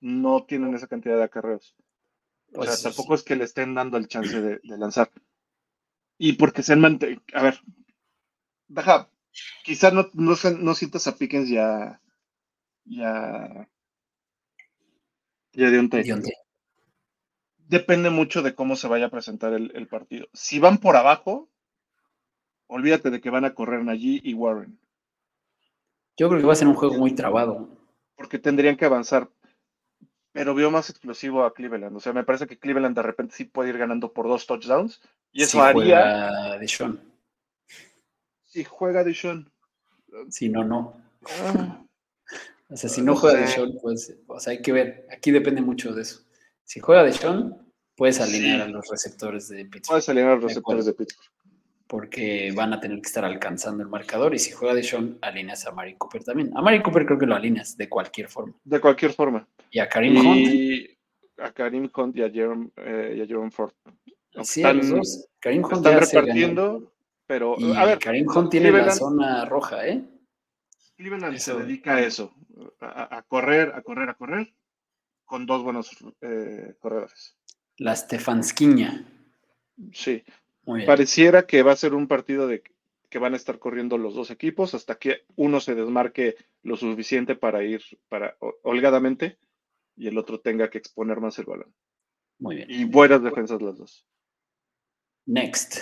[0.01, 1.77] no tienen esa cantidad de acarreos.
[2.53, 5.11] O sea, pues tampoco es que le estén dando el chance de, lanzar.
[6.19, 7.23] Y porque se han mantenido.
[7.33, 7.61] A ver,
[8.69, 9.11] deja,
[9.65, 12.01] quizás no, no, sientas a Pickens ya.
[12.85, 13.69] Ya.
[15.53, 15.91] Ya de un
[17.71, 20.27] Depende mucho de cómo se vaya a presentar el, el partido.
[20.33, 21.49] Si van por abajo,
[22.67, 24.77] olvídate de que van a correr allí y Warren.
[26.17, 27.69] Yo creo que va a ser un juego muy trabado.
[28.17, 29.31] Porque tendrían que avanzar.
[30.33, 31.97] Pero veo más explosivo a Cleveland.
[31.97, 35.01] O sea, me parece que Cleveland de repente sí puede ir ganando por dos touchdowns.
[35.31, 36.59] Y eso haría.
[36.59, 37.01] de Sean.
[38.47, 39.49] Si juega de Sean.
[40.29, 41.01] Si no, no.
[41.45, 41.85] Ah.
[42.69, 44.13] o sea, si no, juega de Sean, pues.
[44.27, 45.07] O sea, hay que ver.
[45.13, 46.25] Aquí depende mucho de eso.
[46.71, 47.57] Si juega de Sean,
[47.97, 49.89] puedes alinear a los receptores de Pittsburgh.
[49.89, 51.33] Puedes alinear a los receptores de Pittsburgh
[51.89, 55.67] porque van a tener que estar alcanzando el marcador y si juega de Sean, alineas
[55.67, 56.57] a Mari Cooper también.
[56.57, 58.55] A Mari Cooper creo que lo alineas de cualquier forma.
[58.63, 59.49] De cualquier forma.
[59.73, 60.91] Y a Karim Hunt.
[61.39, 63.73] A Karim Hunt y a Jerome, eh, Ford.
[64.45, 65.27] Sí, a los dos.
[65.41, 66.93] Karim Hunt están repartiendo,
[67.27, 67.99] pero a ver.
[67.99, 70.05] Karim Hunt tiene la zona roja, ¿eh?
[70.97, 72.33] Cleveland se dedica a eso,
[72.81, 74.53] a, correr, a correr, a correr,
[75.31, 77.37] con dos buenos eh, corredores.
[77.77, 79.07] La Stefansquiña.
[79.93, 80.25] Sí,
[80.87, 82.65] Pareciera que va a ser un partido de
[83.09, 87.37] que van a estar corriendo los dos equipos hasta que uno se desmarque lo suficiente
[87.37, 89.39] para ir para holgadamente
[89.97, 91.73] y el otro tenga que exponer más el balón.
[92.41, 92.69] Muy bien.
[92.69, 94.05] Y buenas defensas las dos.
[95.27, 95.79] Next.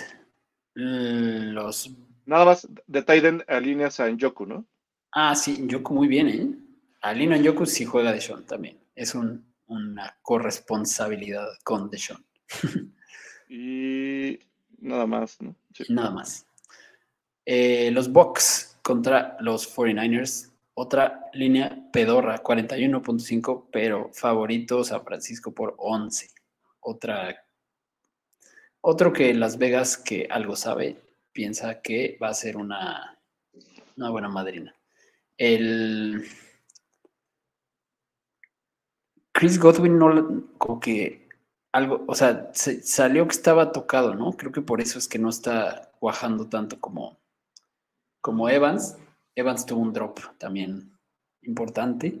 [0.75, 1.91] Los.
[2.25, 4.67] Nada más de Tiden alineas a Njoku, ¿no?
[5.11, 6.69] Ah, sí, Njoku muy bien, ¿eh?
[7.01, 8.79] Alino Njoku sí juega de Sean también.
[8.99, 12.25] Es una corresponsabilidad con Deshaun.
[13.49, 14.39] y
[14.81, 15.55] Nada más, ¿no?
[15.89, 16.45] Nada más.
[17.45, 20.51] Eh, los Bucks contra los 49ers.
[20.73, 26.29] Otra línea pedorra, 41.5, pero favorito San Francisco por 11.
[26.79, 27.45] Otra.
[28.81, 30.95] Otro que Las Vegas, que algo sabe,
[31.33, 33.19] piensa que va a ser una,
[33.97, 34.73] una buena madrina.
[35.37, 36.25] El.
[39.39, 41.29] Chris Godwin no como que
[41.71, 44.33] algo, o sea, salió que estaba tocado, ¿no?
[44.33, 47.17] Creo que por eso es que no está cuajando tanto como,
[48.19, 48.97] como Evans.
[49.35, 50.91] Evans tuvo un drop también
[51.43, 52.19] importante.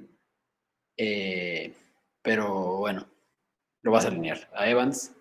[0.95, 1.73] Eh,
[2.21, 3.05] pero bueno,
[3.81, 4.49] lo vas a alinear.
[4.53, 5.13] A Evans,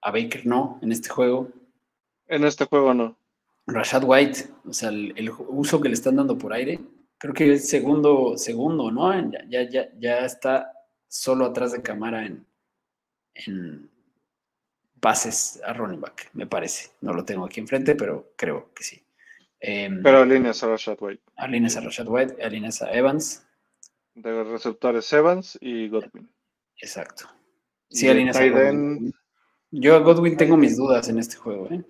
[0.00, 1.50] a Baker no, en este juego.
[2.28, 3.14] En este juego no.
[3.66, 6.80] Rashad White, o sea, el, el uso que le están dando por aire,
[7.20, 9.12] creo que es segundo, segundo, ¿no?
[9.30, 10.72] Ya, ya, ya, ya está
[11.06, 12.44] solo atrás de cámara en,
[13.34, 13.90] en
[15.00, 16.90] pases a running back, me parece.
[17.02, 19.02] No lo tengo aquí enfrente, pero creo que sí.
[19.60, 21.22] Em, Pero alineas a Rashad White.
[21.36, 23.46] alineas a Rashad White, alineas a Evans,
[24.14, 26.28] De receptores Evans y Godwin.
[26.78, 27.26] exacto.
[27.90, 29.12] Sí, alineas a Godwin.
[29.70, 31.84] Yo a Godwin tengo mis dudas en este juego, ¿eh?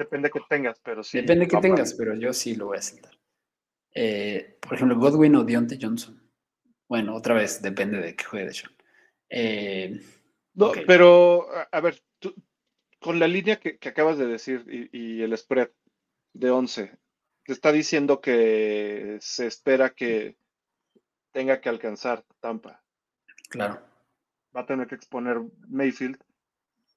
[0.00, 1.20] Depende que tengas, pero sí.
[1.20, 3.12] Depende que tengas, pero yo sí lo voy a sentar.
[3.94, 6.14] Eh, por ejemplo, Godwin o Deontay Johnson.
[6.88, 8.72] Bueno, otra vez, depende de qué juegue de Sean.
[9.28, 10.00] Eh,
[10.54, 12.34] No, pero, a, a ver, tú-
[12.98, 15.70] con la línea que, que acabas de decir y, y el spread
[16.32, 16.96] de 11,
[17.44, 20.36] te está diciendo que se espera que
[21.32, 22.82] tenga que alcanzar Tampa.
[23.50, 23.80] claro.
[24.56, 25.36] Va a tener que exponer
[25.68, 26.18] Mayfield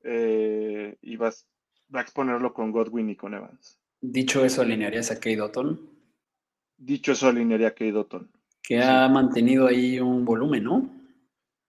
[0.03, 1.47] eh, y vas,
[1.93, 3.79] va a exponerlo con Godwin y con Evans.
[4.01, 5.79] Dicho eso, alinearías a Kate Otton,
[6.77, 8.29] Dicho eso, alinearía a Kate Dotton.
[8.61, 10.89] que ha mantenido ahí un volumen, ¿no?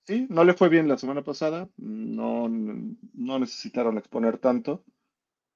[0.06, 4.84] Sí, no le fue bien la semana pasada, no, no necesitaron exponer tanto,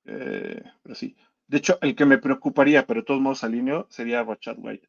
[0.05, 1.17] eh, pero sí.
[1.49, 4.89] De hecho, el que me preocuparía, pero de todos modos alineo, sería Rashad White.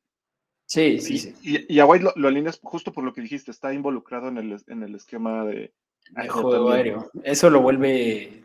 [0.65, 1.33] Sí, sí, Y, sí.
[1.41, 4.37] y- y a White lo, lo alineas justo por lo que dijiste, está involucrado en
[4.37, 5.73] el, en el esquema de
[6.11, 7.09] De juego aéreo.
[7.23, 8.43] Eso lo vuelve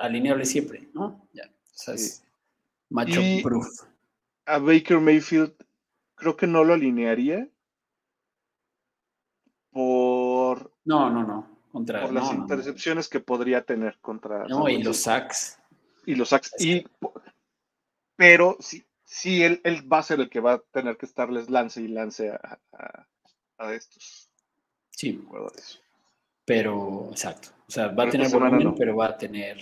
[0.00, 1.28] alineable siempre, ¿no?
[1.32, 1.44] Ya.
[1.44, 2.04] O sea, Sí.
[2.04, 2.24] es
[2.90, 3.66] macho Y- proof.
[4.46, 5.52] A Baker Mayfield
[6.14, 7.48] creo que no lo alinearía
[9.70, 11.56] por, No, no, no.
[11.72, 12.42] Contra, por no, las no, no.
[12.42, 15.58] intercepciones que podría tener contra No, y los sacks.
[16.06, 16.52] y los sacks.
[16.58, 16.86] Y,
[18.16, 21.50] pero sí, sí él, él va a ser el que va a tener que estarles
[21.50, 23.06] lance y lance a, a-
[23.58, 24.30] a estos
[24.90, 25.82] Sí, jugadores.
[26.46, 27.48] Pero exacto.
[27.68, 28.74] O sea, va a tener volumen, no.
[28.74, 29.58] pero va a tener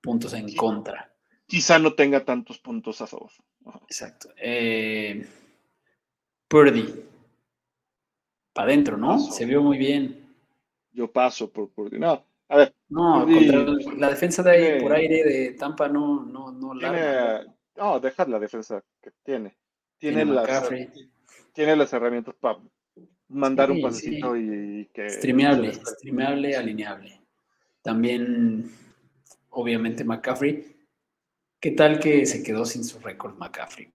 [0.00, 0.54] puntos en Sí.
[0.54, 1.12] contra.
[1.46, 3.30] Quizá no tenga tantos puntos a favor.
[3.66, 3.80] Ajá.
[3.88, 4.28] Exacto.
[4.36, 5.26] Eh,
[6.46, 7.04] Purdy.
[8.52, 9.12] Para adentro, ¿no?
[9.12, 9.32] Paso.
[9.32, 10.34] Se vio muy bien.
[10.92, 14.80] Yo paso por, por no, a ver, No, Purdy- contra la defensa de ahí tiene-
[14.82, 16.98] por aire de Tampa no, no, no larga,
[17.38, 17.38] ¿no?
[17.44, 19.56] tiene, no, deja la defensa que tiene.
[19.98, 20.68] Tiene, Tiene las,
[21.52, 22.58] tiene las herramientas para
[23.30, 27.20] mandar Sí, un pasecito y que les- streameable, alineable.
[27.82, 28.70] También,
[29.50, 30.76] obviamente, McCaffrey.
[31.58, 33.92] ¿Qué tal que se quedó sin su récord McCaffrey?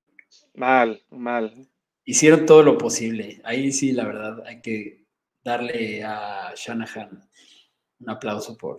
[0.56, 1.68] Mal, mal.
[2.06, 3.42] Hicieron todo lo posible.
[3.44, 5.06] Ahí sí, la verdad, hay que
[5.44, 7.22] darle a Shanahan
[8.00, 8.78] un aplauso por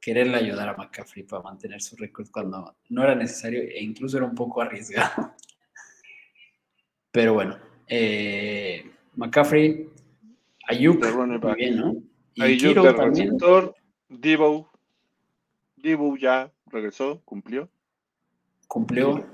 [0.00, 4.26] quererle ayudar a McCaffrey para mantener su récord cuando no era necesario e incluso era
[4.26, 5.34] un poco arriesgado.
[7.12, 9.88] Pero bueno, eh, McCaffrey,
[10.68, 11.94] Ayuk, muy bien, ¿no?
[12.34, 13.74] Y Kittle de receptor,
[14.08, 14.70] Divo,
[15.76, 17.68] Divo ya regresó, cumplió.
[18.66, 19.24] cumplió,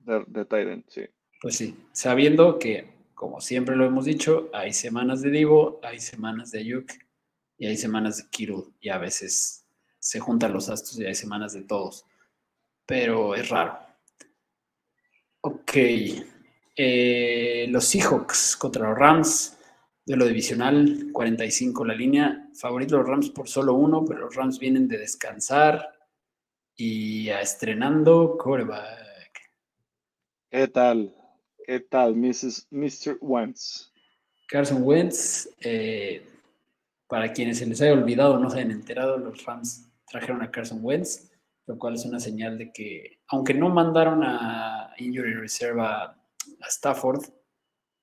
[0.00, 1.02] De, de Tyrant, sí.
[1.40, 6.50] pues sí, sabiendo que, como siempre lo hemos dicho, hay semanas de Divo, hay semanas
[6.52, 6.92] de Ayuk
[7.56, 9.64] y hay semanas de Kittle y a veces
[9.98, 12.04] se juntan los astros y hay semanas de todos,
[12.86, 13.76] pero es raro.
[15.40, 15.72] Ok,
[16.76, 19.57] eh, los Seahawks contra los Rams,
[20.08, 24.88] duelo divisional, 45 la línea, favorito los Rams por solo uno, pero los Rams vienen
[24.88, 25.86] de descansar
[26.74, 29.52] y a estrenando quarterback.
[30.50, 31.14] ¿Qué tal?
[31.62, 32.68] ¿Qué tal, Mrs.
[32.70, 33.18] Mr.
[33.20, 33.92] Wentz?
[34.48, 36.26] Carson Wentz, eh,
[37.06, 40.50] para quienes se les haya olvidado o no se hayan enterado, los Rams trajeron a
[40.50, 41.30] Carson Wentz,
[41.66, 46.66] lo cual es una señal de que, aunque no mandaron a Injury Reserve a, a
[46.66, 47.24] Stafford,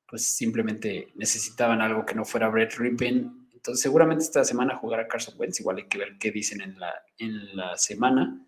[0.08, 3.50] pues simplemente necesitaban algo que no fuera Brett Rippin.
[3.54, 6.94] Entonces, seguramente esta semana jugará Carson Wentz, igual hay que ver qué dicen en la,
[7.18, 8.46] en la semana.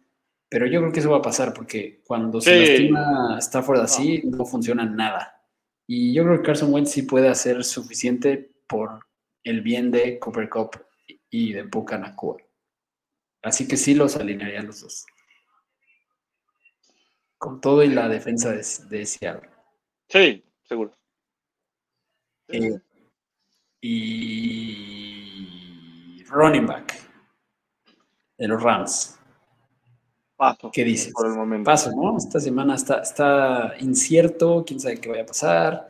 [0.49, 4.45] Pero yo creo que eso va a pasar porque cuando se lastima Stafford así, no
[4.45, 5.43] funciona nada.
[5.88, 9.05] Y yo creo que Carson Wentz sí puede hacer suficiente por
[9.43, 10.72] el bien de Cooper Cup
[11.30, 12.38] y de Puka Nakua.
[13.41, 15.05] Así que sí los alinearía los dos.
[17.38, 19.49] Con todo y la defensa de, de Seattle.
[20.10, 20.96] Sí, seguro.
[22.49, 22.79] Eh,
[23.81, 25.27] y
[26.29, 26.93] running back
[28.37, 29.19] de los Rams.
[30.35, 30.69] Paso.
[30.71, 31.13] ¿Qué dices?
[31.13, 31.65] Por el momento.
[31.65, 32.17] Paso, ¿no?
[32.17, 35.89] Esta semana está, está incierto, quién sabe qué vaya a pasar.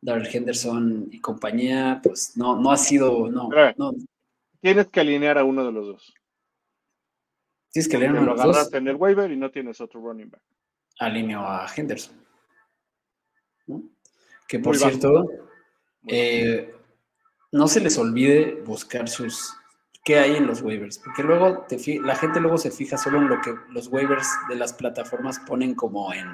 [0.00, 3.74] Darrell Henderson y compañía, pues no, no ha sido, no, Espera.
[3.78, 3.92] no.
[4.60, 6.14] Tienes que alinear a uno de los dos.
[7.72, 10.00] Tienes que leer Porque uno de los dos, en el waiver y no tienes otro
[10.00, 10.42] running back.
[10.98, 12.14] alineo a Henderson.
[13.66, 13.82] ¿no?
[14.46, 14.90] Que por Muy bajo.
[14.90, 15.36] cierto, Muy
[16.06, 16.74] eh,
[17.52, 19.54] no se les olvide buscar sus
[20.04, 23.28] qué hay en los waivers, porque luego te la gente luego se fija solo en
[23.28, 26.26] lo que los waivers de las plataformas ponen como en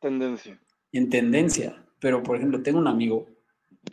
[0.00, 0.60] tendencia.
[0.92, 3.26] En tendencia, pero por ejemplo, tengo un amigo,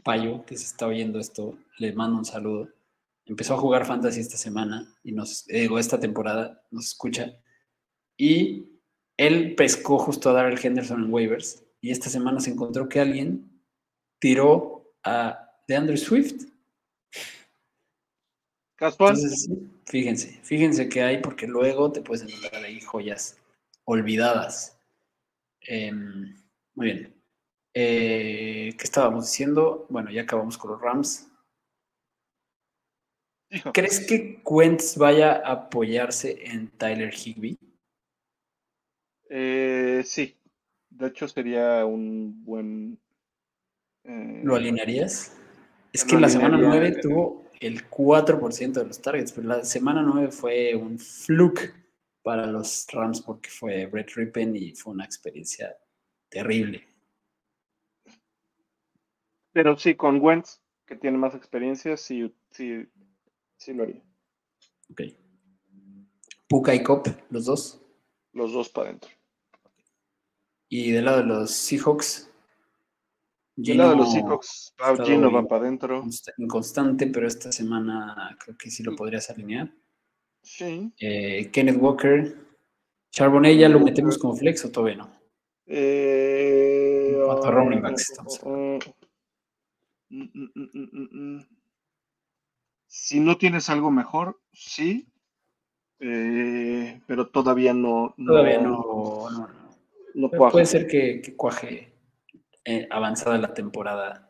[0.04, 2.70] Payo, que se está oyendo esto, le mando un saludo.
[3.26, 7.34] Empezó a jugar fantasy esta semana y nos, digo, esta temporada, nos escucha.
[8.18, 8.82] Y
[9.16, 13.62] él pescó justo a Darrell Henderson en waivers y esta semana se encontró que alguien
[14.20, 14.77] tiró
[15.08, 16.46] a DeAndre Swift.
[18.80, 19.50] Entonces,
[19.86, 23.38] fíjense, fíjense que hay porque luego te puedes encontrar ahí joyas
[23.86, 24.78] olvidadas.
[25.62, 26.36] Em,
[26.76, 27.14] muy bien.
[27.74, 29.86] Eh, ¿Qué estábamos diciendo?
[29.90, 31.28] Bueno, ya acabamos con los Rams.
[33.74, 37.58] ¿Crees que Quentz vaya a apoyarse en Tyler Higby?
[39.30, 40.36] Eh, sí.
[40.90, 43.00] De hecho, sería un buen.
[44.08, 45.36] ¿Lo alinearías?
[45.92, 50.32] Es que la semana 9 tuvo el 4% de los targets, pero la semana 9
[50.32, 51.74] fue un fluke
[52.22, 55.76] para los Rams porque fue Brett Rippen y fue una experiencia
[56.30, 56.88] terrible.
[59.52, 62.88] Pero sí, con Wentz, que tiene más experiencia, sí, sí,
[63.58, 64.02] sí lo haría.
[64.92, 65.02] Ok.
[66.48, 67.82] Puka y Cop, los dos.
[68.34, 69.12] Los dos para adentro.
[70.70, 72.32] Y del lado de los Seahawks.
[73.58, 76.04] Del lado de los Seahawks, Gino va para adentro.
[76.38, 79.74] Inconstante, pero esta semana creo que sí lo podrías alinear.
[80.44, 80.94] Sí.
[81.00, 82.38] Eh, Kenneth Walker.
[83.10, 85.20] Charbonnet ya lo metemos como flex o todavía no.
[85.66, 88.40] Eh, ¿Cuántos running backs estamos?
[88.44, 88.78] Mm,
[90.10, 91.48] mm, mm,
[92.86, 95.08] si no tienes algo mejor, sí.
[96.00, 98.14] Eh, pero todavía no.
[98.24, 99.28] Todavía no.
[100.14, 101.97] no, puede ser que, cuaje
[102.70, 104.30] eh, avanzada la temporada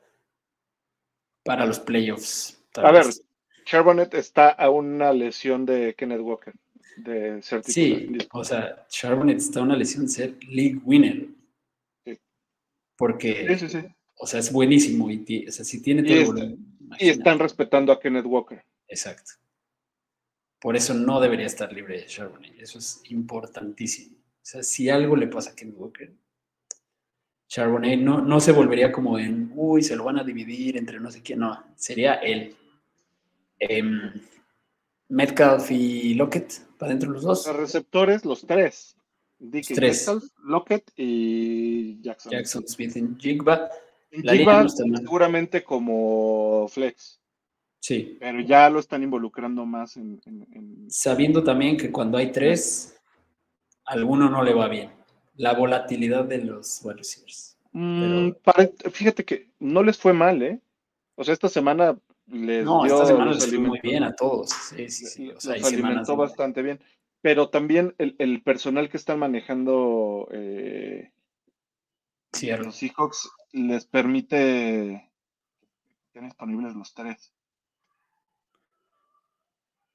[1.43, 2.63] para los playoffs.
[2.75, 3.07] A ver,
[3.65, 6.53] Charbonnet está a una lesión de Kenneth Walker.
[6.97, 11.29] De ser sí, o sea, Charbonnet está a una lesión de ser league winner.
[12.05, 12.19] Sí.
[12.95, 13.79] Porque, sí, sí,
[14.15, 16.59] o sea, es buenísimo y o sea, si tiene todo y,
[16.99, 18.63] y están respetando a Kenneth Walker.
[18.87, 19.31] Exacto.
[20.59, 22.59] Por eso no debería estar libre de Charbonnet.
[22.59, 24.15] Eso es importantísimo.
[24.17, 26.13] O sea, si algo le pasa a Kenneth Walker,
[27.47, 31.09] Charbonnet no, no se volvería como en, uy, se lo van a dividir entre no
[31.09, 31.39] sé quién.
[31.39, 32.55] No, sería él.
[33.59, 34.11] Em,
[35.09, 37.47] Metcalf y Lockett, para dentro los dos.
[37.47, 38.95] Los receptores, los tres.
[39.39, 40.11] Dick tres.
[40.43, 42.31] Lockett y Jackson.
[42.31, 43.69] Jackson Smith en Jigba.
[44.11, 47.19] Jigba seguramente como flex.
[47.79, 48.17] Sí.
[48.19, 50.19] Pero ya lo están involucrando más en,
[50.89, 52.97] Sabiendo también que cuando hay tres,
[53.85, 54.96] alguno no le va bien.
[55.37, 57.57] La volatilidad de los wide receivers.
[57.71, 58.31] Mm,
[58.91, 60.59] fíjate que no les fue mal, ¿eh?
[61.15, 64.49] O sea, esta semana les no, esta semana les fue muy bien a todos.
[64.49, 65.29] Sí, sí, sí.
[65.29, 66.79] O sea, los alimentó bastante bien.
[67.21, 71.11] Pero también el, personal que están manejando eh,
[72.59, 75.11] los Seahawks les permite
[76.11, 77.33] tener disponibles los tres.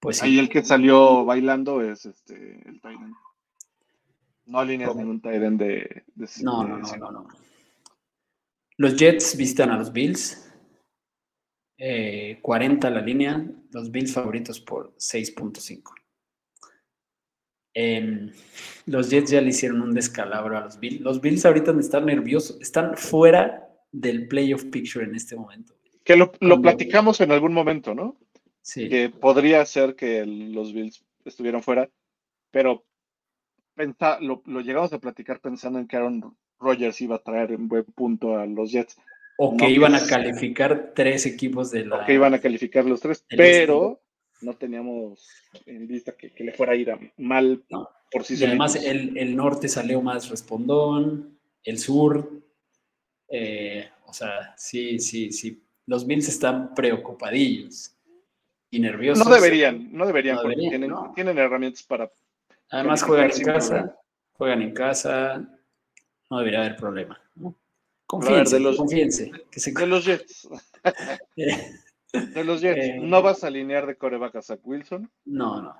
[0.00, 3.14] Pues Ahí el que salió bailando es este el Tyrant.
[4.46, 6.04] No alineas ningún Tyrant de,
[6.42, 7.28] no, no, no, no,
[8.76, 10.48] Los Jets visitan a los Bills.
[11.78, 15.92] 40 eh, la línea, los Bills favoritos por 6.5.
[17.74, 18.30] Em,
[18.86, 21.00] los Jets ya le hicieron un descalabro a los Bills.
[21.00, 25.74] Los Bills ahorita están nerviosos, están fuera del playoff picture en este momento.
[26.04, 28.16] Que lo, platicamos en algún momento, ¿no?
[28.60, 28.88] Sí.
[28.88, 31.88] Que podría ser que los Bills estuvieran fuera,
[32.50, 32.84] pero
[34.20, 37.84] lo, lo, llegamos a platicar pensando en que Aaron Rodgers iba a traer un buen
[37.84, 38.96] punto a los Jets.
[39.38, 42.02] O que iban a calificar tres equipos de la.
[42.02, 44.00] O que iban a calificar los tres, pero
[44.42, 45.26] no teníamos
[45.66, 47.64] en vista que, le fuera a ir mal
[48.10, 52.42] por sí Y además el, norte salió más respondón, el sur,
[53.28, 55.62] eh, o sea, sí, sí, sí.
[55.86, 57.96] Los Bills están preocupadillos
[58.70, 59.26] y nerviosos.
[59.26, 60.56] No deberían, no deberían, porque
[61.14, 62.10] tienen, herramientas para.
[62.72, 63.96] Además juegan en casa,
[64.32, 65.46] juegan en casa,
[66.30, 67.20] no debería haber problema.
[68.06, 69.30] Confíense, de los, confíense.
[69.50, 69.72] Que se...
[69.72, 70.48] De los Jets.
[72.12, 75.10] De los Jets, eh, ¿no vas a alinear de coreback a Zach Wilson?
[75.24, 75.74] No, no.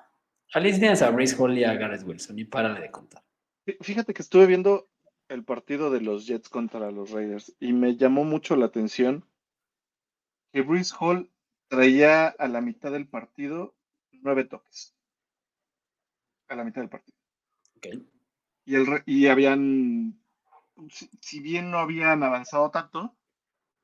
[0.54, 3.22] Alineas a Brice Hall y a Gareth Wilson y párale de contar.
[3.80, 4.88] Fíjate que estuve viendo
[5.28, 9.26] el partido de los Jets contra los Raiders y me llamó mucho la atención
[10.52, 11.30] que Brice Hall
[11.68, 13.74] traía a la mitad del partido
[14.10, 14.91] nueve toques.
[16.52, 17.16] A la mitad del partido.
[17.78, 18.06] Okay.
[18.66, 20.22] Y, el, y habían,
[21.22, 23.16] si bien no habían avanzado tanto,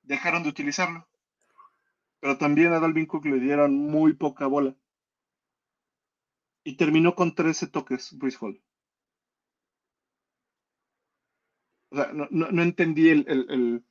[0.02, 1.08] dejaron de utilizarlo.
[2.20, 4.76] pero también a Dalvin Cook le dieron muy poca bola.
[6.62, 8.62] Y terminó con 13 toques, Brice Hall.
[11.90, 13.84] O sea, no, no, no entendí el, el, el,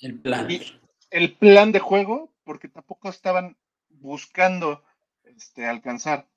[0.00, 0.48] El plan.
[1.10, 3.56] El plan de juego, porque tampoco estaban
[3.88, 4.84] buscando
[5.24, 6.28] este, alcanzar.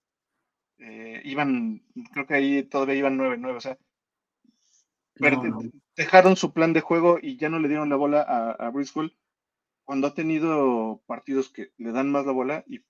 [0.79, 1.83] Eh, iban,
[2.13, 3.77] creo que ahí todavía iban 9-9, o sea,
[5.17, 5.59] No, no.
[5.95, 8.73] dejaron su plan de juego y ya no le dieron la bola a, a
[9.83, 12.81] cuando ha tenido partidos que le dan más la bola y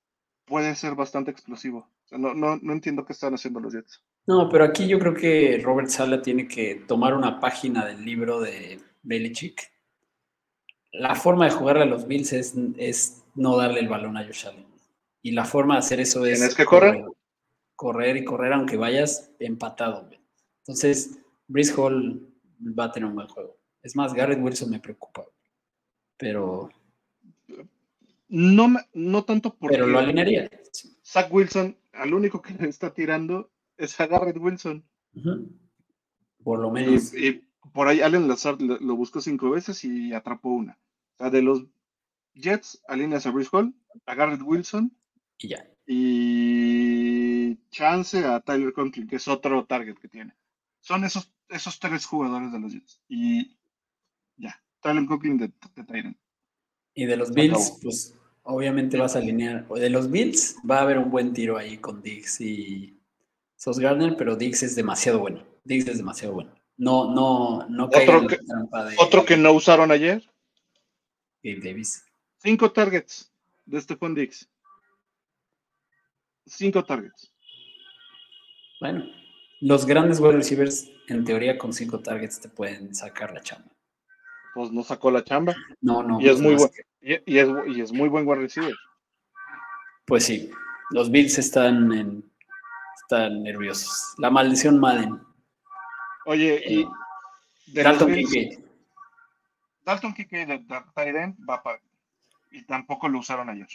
[0.45, 1.89] puede ser bastante explosivo.
[2.05, 4.03] O sea, no, no, no entiendo qué están haciendo los Jets.
[4.27, 8.41] No, pero aquí yo creo que Robert Sala tiene que tomar una página del libro
[8.41, 9.71] de Belichick.
[10.91, 14.47] La forma de jugarle a los Bills es, es no darle el balón a Josh
[14.47, 14.65] Allen.
[15.21, 17.01] Y la forma de hacer eso es ¿Tienes que correr?
[17.01, 17.18] correr
[18.17, 20.05] y correr aunque vayas empatado.
[20.05, 20.19] güey.
[20.59, 22.27] Entonces, Brice Hall
[22.77, 23.57] va a tener un buen juego.
[23.81, 25.25] Es más, Garrett Wilson me preocupa.
[26.17, 26.69] Pero,
[28.27, 30.49] No, no tanto porque pero lo alinearía.
[31.03, 34.83] Zach Wilson, al único que le está tirando es a Garrett Wilson.
[36.43, 37.13] Por lo Y, menos.
[37.13, 37.43] y
[37.73, 40.77] por ahí Allen Lazard lo, lo buscó cinco veces y atrapó una.
[41.15, 41.63] O sea, de los
[42.35, 43.73] Jets, alineas a Brice Hall,
[44.05, 44.95] a Garrett Wilson
[45.39, 45.65] Y ya.
[45.91, 50.33] Y chance a Tyler Conklin, que es otro target que tiene.
[50.81, 53.01] Son esos, esos tres jugadores de los Jets.
[53.07, 53.57] Y
[54.37, 56.17] ya, Tyler Conklin de, de Tyrant.
[56.93, 59.67] Y de los Bills, pues obviamente vas a alinear.
[59.67, 62.99] De los Bills va a haber un buen tiro ahí con Diggs y
[63.55, 65.43] Sos Gardner, pero Diggs es demasiado bueno.
[65.63, 66.53] Diggs es demasiado bueno.
[66.77, 70.23] No, no, no la que- trampa de Otro que no usaron ayer,
[71.43, 72.05] Gabe Davis.
[72.37, 73.31] cinco targets
[73.65, 74.49] de Stephon Diggs.
[76.45, 77.31] Cinco targets.
[78.81, 79.05] Bueno,
[79.61, 83.69] los grandes wide receivers, en teoría, con cinco targets te pueden sacar la chamba.
[84.55, 85.55] Pues no sacó la chamba.
[85.81, 86.19] No, no.
[86.21, 88.75] Y es pues muy que- Y, y es, y es muy buen wide receiver.
[90.05, 90.49] Pues sí,
[90.91, 92.31] los Bills están en,
[93.01, 94.15] están nerviosos.
[94.17, 95.19] La maldición Madden.
[96.25, 96.87] Oye, y Eh,
[97.67, 98.59] de Dalton Kincaid.
[99.85, 101.79] Dalton Kincaid de, de Tyrant va para
[102.51, 103.67] y tampoco lo usaron ayer.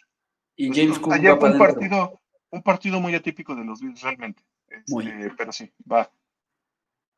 [0.57, 2.21] Y Pues, James Cook ayer va fue para un partido,
[2.55, 4.43] un partido muy atípico de los Bills realmente.
[4.69, 5.31] Este.
[5.37, 6.11] Pero sí, va.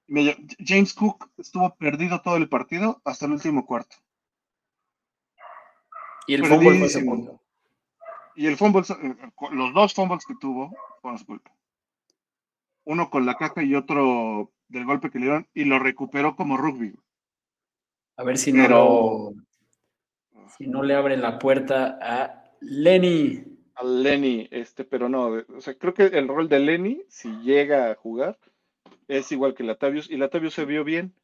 [0.09, 3.97] Me- James Cook estuvo perdido todo el partido hasta el último cuarto.
[6.27, 7.41] Y el fútbol fue segundo.
[8.35, 9.17] Y el fumble, eh,
[9.53, 11.51] los dos fumbles que tuvo fueron su culpa.
[12.85, 16.57] Uno con la caja y otro del golpe que le dieron y lo recuperó como
[16.57, 16.95] rugby.
[18.17, 19.33] A ver si no, Pero-
[20.35, 23.56] lo- si no le abre la puerta a Lenny.
[23.77, 27.31] A Lenny, este, pero no, de- o sea, creo que el rol de Lenny, si
[27.43, 28.39] llega a jugar,
[29.09, 31.15] es igual que Latavius, y Latavius se vio bien.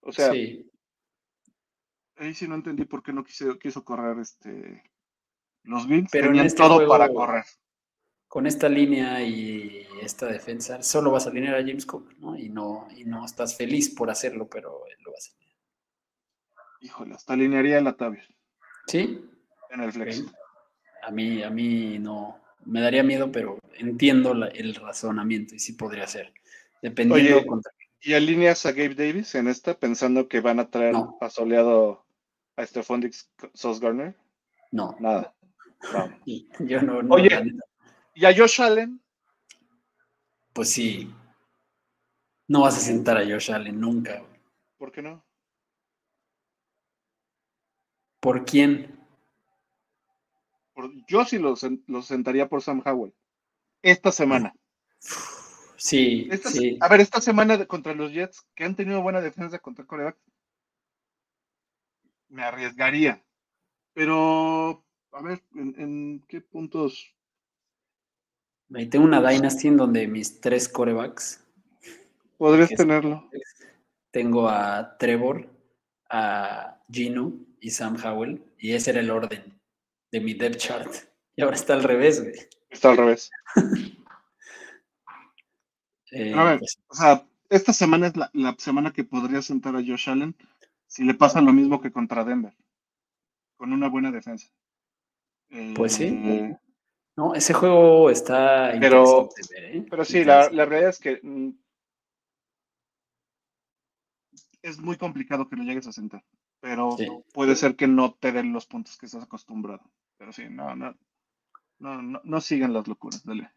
[0.00, 0.70] O sea, sí,
[2.16, 4.82] ahí sí no entendí por qué no quiso, quiso correr este
[5.64, 7.44] los Bills, Pero en tenían este todo juego- para correr.
[8.26, 12.36] con esta línea y esta defensa, solo vas a alinear a James Cook, ¿no?
[12.38, 15.58] Y no, y no estás feliz por hacerlo, pero lo vas a alinear.
[16.80, 18.26] Híjole, hasta alinearía a Latavius
[18.86, 19.28] Sí,
[19.70, 20.24] en el flex.
[21.02, 25.72] A mí, a mí no, me daría miedo, pero entiendo la- el razonamiento y sí
[25.74, 26.32] podría ser.
[26.82, 30.92] Dependiendo Oye, contra ¿Y alineas a Gabe Davis en esta pensando que van a traer
[30.92, 31.18] No.
[31.20, 32.04] a soleado
[32.56, 34.14] a Stephon Diggs Sauce Garner?
[34.70, 35.34] No, Nada.
[35.92, 36.18] Vamos.
[36.60, 37.30] yo no, no, Oye.
[38.14, 39.00] Y a Josh Allen,
[40.52, 41.12] pues sí.
[42.46, 44.22] No vas a sentar a Josh Allen nunca.
[44.76, 45.24] ¿por qué no?
[48.20, 48.97] ¿Por quién?
[50.78, 53.12] Por- yo sí lo, sen- lo sentaría por Sam Howell.
[53.82, 54.54] Esta semana.
[55.76, 56.78] Sí, Esta- sí.
[56.80, 60.16] A ver, esta semana contra los Jets, que han tenido buena defensa contra coreback,
[62.28, 63.24] me arriesgaría.
[63.92, 67.12] Pero, a ver, ¿en, en qué puntos?
[68.72, 71.44] Ahí tengo una Dynasty en donde mis tres corebacks
[72.36, 73.28] Podrías tenerlo.
[74.12, 75.50] tengo a Trevor,
[76.08, 79.57] a Gino y Sam Howell, y ese era el orden
[80.10, 80.92] de mi depth chart.
[81.36, 82.34] Y ahora está al revés, güey.
[82.70, 83.30] Está al revés.
[86.10, 86.58] Eh, A ver.
[86.60, 90.34] pues, O sea, esta semana es la, la semana que podría sentar a Josh Allen
[90.86, 92.56] si le pasa lo mismo que contra Denver,
[93.58, 94.48] con una buena defensa.
[95.74, 96.04] Pues sí.
[96.06, 96.56] Eh,
[97.14, 99.86] no, ese juego está Pero- ver, ¿eh?
[99.90, 101.50] Pero sí, la, la realidad es que mm,
[104.62, 106.24] es muy complicado que lo llegues a sentar.
[106.60, 107.06] Pero Sí.
[107.32, 109.90] puede ser que no te den los puntos que estás acostumbrado.
[110.16, 110.96] Pero sí, no, no,
[111.78, 113.48] no, no, no sigan las locuras de,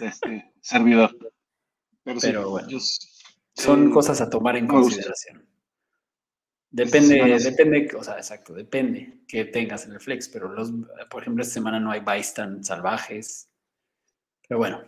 [0.00, 1.16] de este servidor.
[2.02, 2.68] Pero, sí, bueno.
[2.68, 2.78] yo
[3.54, 5.46] Son sí, cosas a tomar en consideración.
[6.72, 7.50] Depende, semana sí.
[7.50, 10.72] depende, o sea, exacto, depende que tengas en el flex, pero los,
[11.10, 13.48] por ejemplo, esta semana no hay buys tan salvajes.
[14.46, 14.82] Pero bueno,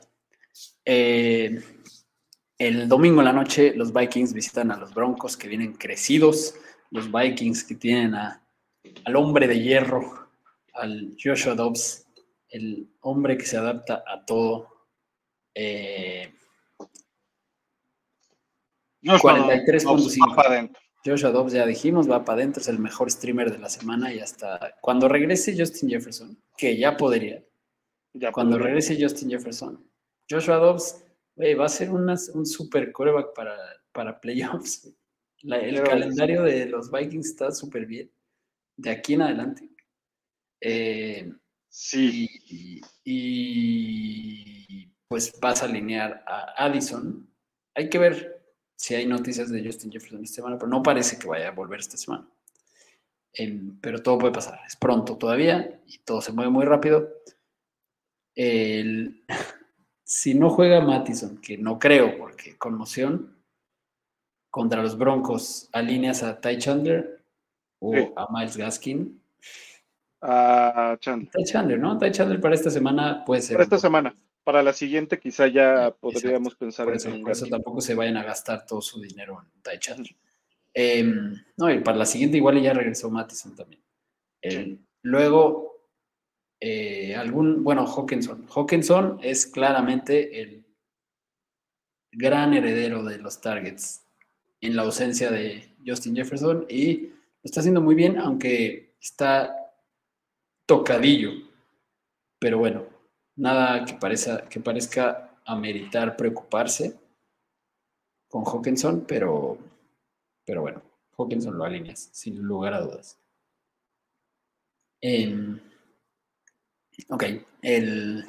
[0.84, 1.60] eh,
[2.58, 6.54] el domingo en la noche los Vikings visitan a los Broncos que vienen crecidos,
[6.92, 8.42] los Vikings que tienen a,
[9.04, 10.28] al hombre de hierro,
[10.74, 12.06] al Joshua Dobbs,
[12.48, 14.68] el hombre que se adapta a todo.
[15.54, 16.32] Eh,
[19.04, 19.82] Joshua 43.5.
[19.82, 20.82] Dobbs va para adentro.
[21.04, 24.20] Joshua Dobbs, ya dijimos, va para adentro, es el mejor streamer de la semana y
[24.20, 27.42] hasta cuando regrese Justin Jefferson, que ya podría,
[28.14, 28.68] Ya cuando podría.
[28.68, 29.84] regrese Justin Jefferson,
[30.30, 31.02] Joshua Dobbs
[31.34, 33.56] güey, va a ser una- un super coreback para,
[33.90, 34.88] para playoffs.
[35.42, 38.10] La- el Pero- calendario de los Vikings está súper bien,
[38.76, 39.68] de aquí en adelante.
[40.60, 41.32] Eh,
[41.74, 47.26] Sí, y, y, pues vas a alinear a Addison.
[47.74, 48.44] Hay que ver
[48.76, 51.80] si hay noticias de Justin Jefferson esta semana, pero no parece que vaya a volver
[51.80, 52.28] esta semana.
[53.32, 54.60] Em, pero todo puede pasar.
[54.66, 57.08] Es pronto todavía y todo se mueve muy rápido.
[58.34, 59.24] El-
[60.04, 63.34] si no juega Mattison, que no creo porque conmoción,
[64.52, 67.24] contra los Broncos, alineas a Ty Chandler
[67.80, 68.08] o Sí.
[68.14, 69.18] a Miles Gaskin.
[70.20, 71.30] a Chandler.
[71.32, 71.98] Ty Chandler, ¿no?
[71.98, 73.54] Ty Chandler para esta semana puede ser.
[73.56, 74.14] Para esta semana.
[74.44, 77.94] Para la siguiente quizá ya podríamos pensar Por en eso, en por eso tampoco se
[77.94, 80.14] vayan a gastar todo su dinero en Ty Chandler.
[80.74, 83.82] Em, no, y para la siguiente igual ya regresó Mattison también.
[84.42, 85.88] Em, Luego,
[86.60, 88.46] eh, algún, bueno, Hawkinson.
[88.54, 90.64] Hawkinson es claramente el
[92.12, 94.01] gran heredero de los targets
[94.62, 97.12] en la ausencia de Justin Jefferson y lo
[97.42, 99.54] está haciendo muy bien, aunque está
[100.64, 101.30] tocadillo.
[102.38, 102.86] Pero bueno,
[103.36, 106.96] nada que, parezca, que parezca ameritar preocuparse
[108.28, 109.58] con Hawkinson, pero,
[110.46, 110.80] pero bueno,
[111.18, 113.18] Hawkinson lo alineas, sin lugar a dudas.
[115.00, 115.60] Em,
[117.08, 117.24] ok,
[117.62, 118.24] el,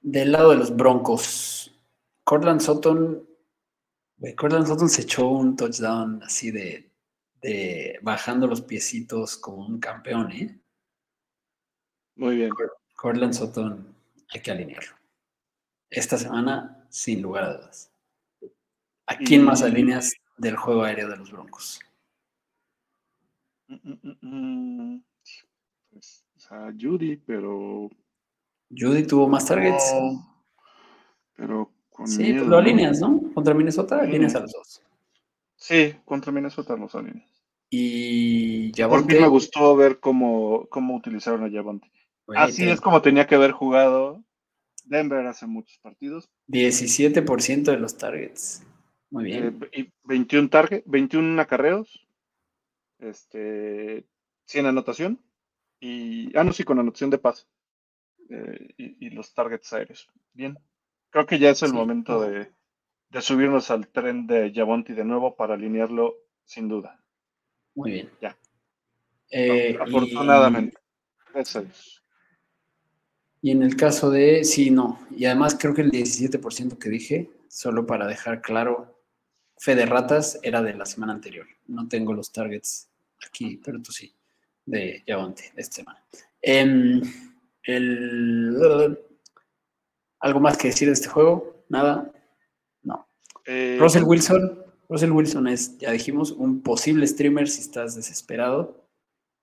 [0.00, 1.70] del lado de los Broncos,
[2.24, 3.29] Cortland Sutton,
[4.36, 6.90] Cortland Sutton se echó un touchdown así de,
[7.40, 10.60] de bajando los piecitos como un campeón, ¿eh?
[12.16, 12.50] Muy bien.
[12.96, 13.94] Cortland Sutton
[14.28, 14.94] hay que alinearlo.
[15.88, 17.90] Esta semana, sin lugar a dudas.
[19.06, 21.80] ¿A quién más alineas del juego aéreo de los Broncos?
[23.68, 25.04] Mm, mm, mm.
[25.90, 27.88] Pues, o sea, Judy, pero.
[28.70, 29.92] Judy tuvo más targets.
[29.94, 30.44] no,
[31.34, 32.56] pero con sí, miedo, pues lo ¿no?
[32.58, 33.20] alineas, ¿no?
[33.34, 34.82] Contra Minnesota alineas a los dos.
[35.56, 37.28] Sí, contra Minnesota los alineas.
[37.68, 41.90] Y Por fin Javonte, me gustó ver cómo, cómo utilizaron a Javonte.
[42.28, 44.24] Así te- es como tenía que haber jugado
[44.84, 46.28] Denver hace muchos partidos.
[46.48, 48.62] 17% de los targets.
[49.10, 49.58] Muy bien.
[49.72, 52.06] Eh, y 21 target, 21 acarreos,
[52.98, 54.04] este,
[54.46, 55.20] 100 anotación
[55.80, 57.44] y ah no sí con anotación de pase
[58.28, 60.08] eh, y, y los targets aéreos.
[60.32, 60.58] Bien,
[61.10, 61.74] creo que ya es el Sí.
[61.74, 62.50] momento de,
[63.10, 66.14] de subirnos al tren de Javonte de nuevo para alinearlo
[66.44, 67.02] sin duda.
[67.74, 68.10] Muy bien.
[68.20, 68.36] ya.
[69.30, 70.76] Eh, Afortunadamente.
[73.42, 75.06] Y en el caso de, sí, no.
[75.16, 79.02] Y además creo que el 17% que dije, solo para dejar claro,
[79.56, 81.46] fe de ratas era de la semana anterior.
[81.66, 82.90] No tengo los targets
[83.26, 84.12] aquí, pero tú sí,
[84.66, 86.04] de Javonte, de esta semana.
[86.42, 87.00] Em,
[87.62, 88.98] el,
[90.20, 91.64] ¿Algo más que decir de este juego?
[91.68, 92.12] Nada.
[92.82, 93.06] No.
[93.46, 94.64] Eh, Russell Wilson.
[94.88, 98.88] Russell Wilson es, ya dijimos, un posible streamer si estás desesperado,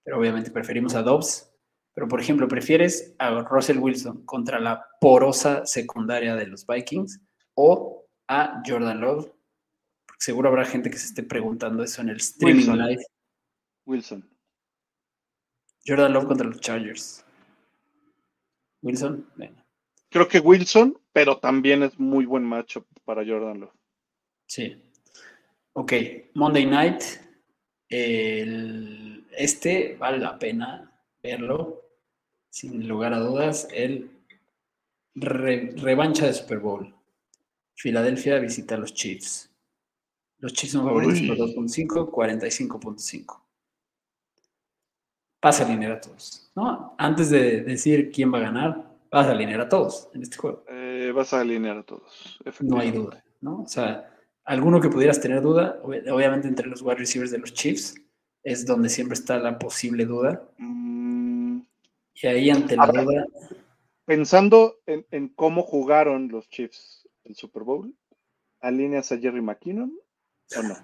[0.04, 1.49] pero obviamente preferimos a Dobbs.
[1.94, 7.22] Pero, por ejemplo, ¿prefieres a Russell Wilson contra la porosa secundaria de los Vikings
[7.56, 9.32] o a Jordan Love?
[10.06, 12.78] Porque seguro habrá gente que se esté preguntando eso en el streaming Wilson.
[12.78, 13.04] live.
[13.86, 14.30] Wilson.
[15.88, 17.26] Jordan Love contra los Chargers.
[18.84, 19.57] Wilson, venga.
[20.10, 23.74] Creo que Wilson, pero también es muy buen matchup para Jordan Love.
[24.48, 24.82] Sí.
[25.74, 25.94] Ok,
[26.34, 27.02] Monday Night.
[27.90, 31.84] El- este vale la pena verlo,
[32.50, 33.68] sin lugar a dudas.
[33.72, 34.10] El
[35.16, 36.94] re- revancha de Super Bowl.
[37.76, 39.50] Filadelfia visita a los Chiefs.
[40.40, 41.28] Los Chiefs son favoritos Uy.
[41.28, 43.42] por 2.5, 45.5.
[45.42, 46.52] Vas a alinear a todos.
[46.56, 46.96] ¿no?
[46.98, 48.87] Antes de decir quién va a ganar,
[49.18, 50.64] vas a alinear a todos en este juego.
[50.69, 52.39] Eh, vas a alinear a todos.
[52.61, 53.61] No hay duda, ¿no?
[53.61, 54.10] O sea,
[54.45, 57.95] alguno que pudieras tener duda, ob- obviamente entre los wide receivers de los Chiefs,
[58.44, 60.48] es donde siempre está la posible duda.
[60.57, 61.60] Mm,
[62.14, 63.26] Y ahí ante la duda,
[64.06, 67.94] pensando en, en cómo jugaron los Chiefs el Super Bowl,
[68.61, 69.91] ¿alineas a Jerry McKinnon
[70.57, 70.76] o no?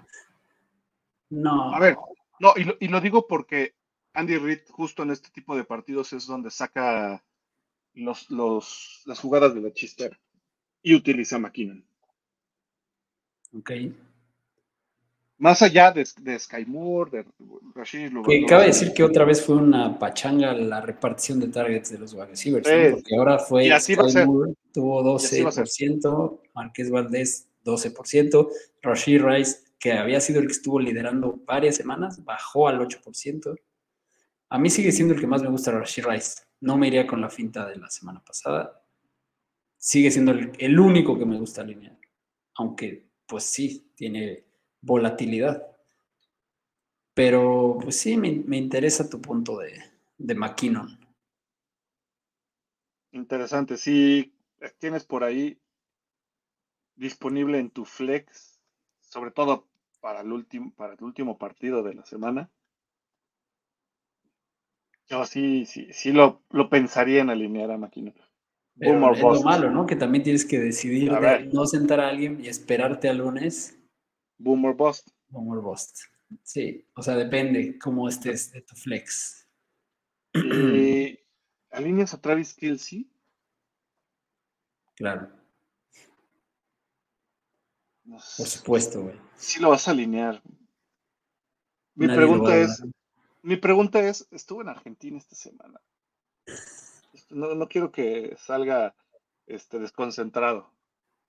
[1.29, 1.73] No.
[1.73, 1.95] A ver,
[2.39, 3.75] no, y lo, y lo digo porque
[4.13, 7.23] Andy Reid justo en este tipo de partidos es donde saca
[7.93, 10.19] los, los, las jugadas de la chistera
[10.81, 11.85] y utiliza a McKinnon.
[13.57, 13.71] Ok.
[15.37, 17.25] Más allá de, de Sky Moore, de
[17.75, 21.99] Rashid Que cabe decir que otra vez fue una pachanga la repartición de targets de
[21.99, 23.95] los wide receivers, porque ahora fue Sky.
[24.25, 25.65] Moore, tuvo así va a ser.
[25.65, 28.49] 12%, Marqués Valdés 12%,
[28.81, 33.55] Rashid Rice, que había sido el que estuvo liderando varias semanas, bajó al 8%.
[34.49, 36.41] A mí sigue siendo el que más me gusta Rashid Rice.
[36.63, 38.81] No me iría con la finta de la semana pasada.
[39.77, 41.99] Sigue siendo el, único que me gusta alinear.
[42.55, 44.45] Aunque, pues sí, tiene
[44.79, 45.61] volatilidad.
[47.13, 49.77] Pero, pues sí, me, me interesa tu punto de,
[50.17, 50.35] de.
[53.11, 53.75] Interesante.
[53.75, 54.33] Si
[54.79, 55.59] tienes por ahí
[56.95, 58.61] disponible en tu flex,
[59.01, 59.67] sobre todo
[59.99, 60.45] para el
[60.77, 62.49] para el último partido de la semana.
[65.07, 68.15] Yo sí, sí, sí lo, lo pensaría en alinear a McKinnon.
[68.77, 69.85] Pero es lo malo, ¿no?
[69.85, 73.79] Que también tienes que decidir A de no sentar a alguien y esperarte al lunes
[74.37, 75.09] Boom or bust.
[75.31, 75.99] el bust.
[76.41, 79.47] Sí, o sea, depende cómo estés de tu flex.
[80.33, 81.19] Y
[81.71, 83.09] alineas a Travis Kelsey.
[84.95, 85.29] Claro,
[88.05, 89.15] por supuesto, güey.
[89.35, 90.41] sí lo vas a alinear.
[91.95, 92.83] Mi Nadie pregunta es.
[93.43, 95.79] Mi pregunta es, estuve en Argentina esta semana.
[97.29, 98.95] No, no quiero que salga
[99.45, 100.69] este desconcentrado.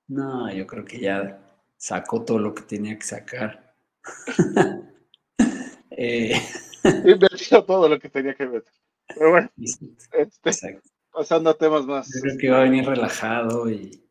[0.09, 1.41] No, yo creo que ya
[1.77, 3.75] sacó todo lo que tenía que sacar.
[5.97, 6.33] Eh,
[6.83, 8.73] Invertido todo lo que tenía que meter.
[9.07, 9.49] Pero bueno,
[10.13, 10.81] este,
[11.13, 12.09] pasando a temas más.
[12.13, 14.05] Yo creo que va a venir relajado y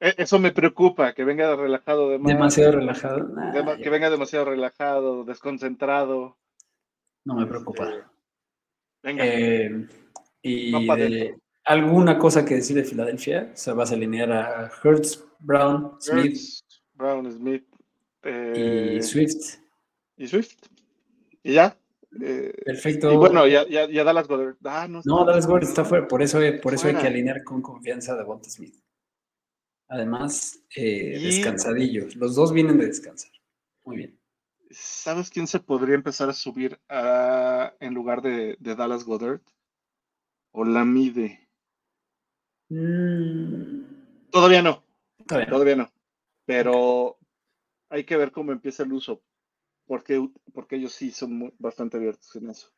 [0.00, 3.28] e- Eso me preocupa, que venga relajado de más, demasiado relajado.
[3.28, 6.37] Nah, ya que venga demasiado relajado, desconcentrado.
[7.24, 7.88] No me preocupa.
[7.88, 8.04] Este,
[9.02, 9.86] venga, Eh,
[10.42, 15.24] y de- alguna cosa que decir de Filadelfia, o sea, vas a alinear a Hertz,
[15.40, 16.64] Brown, Smith Ertz,
[16.94, 17.64] Brown, Smith
[18.22, 19.58] eh, y Swift.
[20.16, 20.56] y Swift.
[21.42, 21.76] Y ya.
[22.22, 23.12] eh, Perfecto.
[23.12, 24.56] y bueno, ya, ya, ya Dallas Goddard.
[24.64, 27.60] Ah, no, no, Dallas Goddard está fuera, por eso, por eso hay que alinear con
[27.62, 28.74] confianza a Devonta Smith.
[29.88, 32.14] Además, eh, Y-.
[32.16, 33.30] Los dos vienen de descansar.
[33.84, 34.17] Muy bien.
[34.70, 39.40] ¿Sabes quién se podría empezar a subir a- en lugar de, de Dallas Goddard?
[40.52, 41.48] O la mide.
[42.70, 44.84] Mm, Todavía no,
[45.26, 45.90] todavía no.
[46.44, 47.18] Pero
[47.90, 49.22] hay que ver cómo empieza el uso.
[49.86, 52.68] Porque, porque ellos sí son muy- bastante abiertos en eso.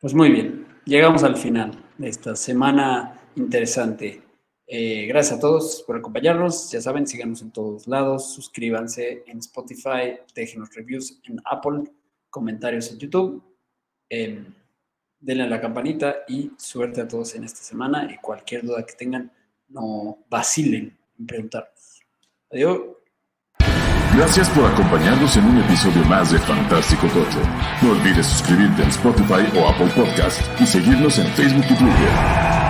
[0.00, 4.22] Pues muy bien, llegamos al final de esta semana interesante.
[4.66, 6.70] Eh, gracias a todos por acompañarnos.
[6.70, 11.84] Ya saben, síganos en todos lados, suscríbanse en Spotify, déjenos reviews en Apple,
[12.30, 13.42] comentarios en YouTube,
[14.08, 14.44] eh,
[15.20, 18.08] denle a la campanita y suerte a todos en esta semana.
[18.10, 19.30] Y cualquier duda que tengan,
[19.68, 22.02] no vacilen en preguntarnos.
[22.50, 22.80] Adiós.
[24.16, 27.40] Gracias por acompañarnos en un episodio más de Fantástico Tocho.
[27.82, 32.63] No olvides suscribirte en Spotify o Apple Podcast y seguirnos en Facebook y Twitter.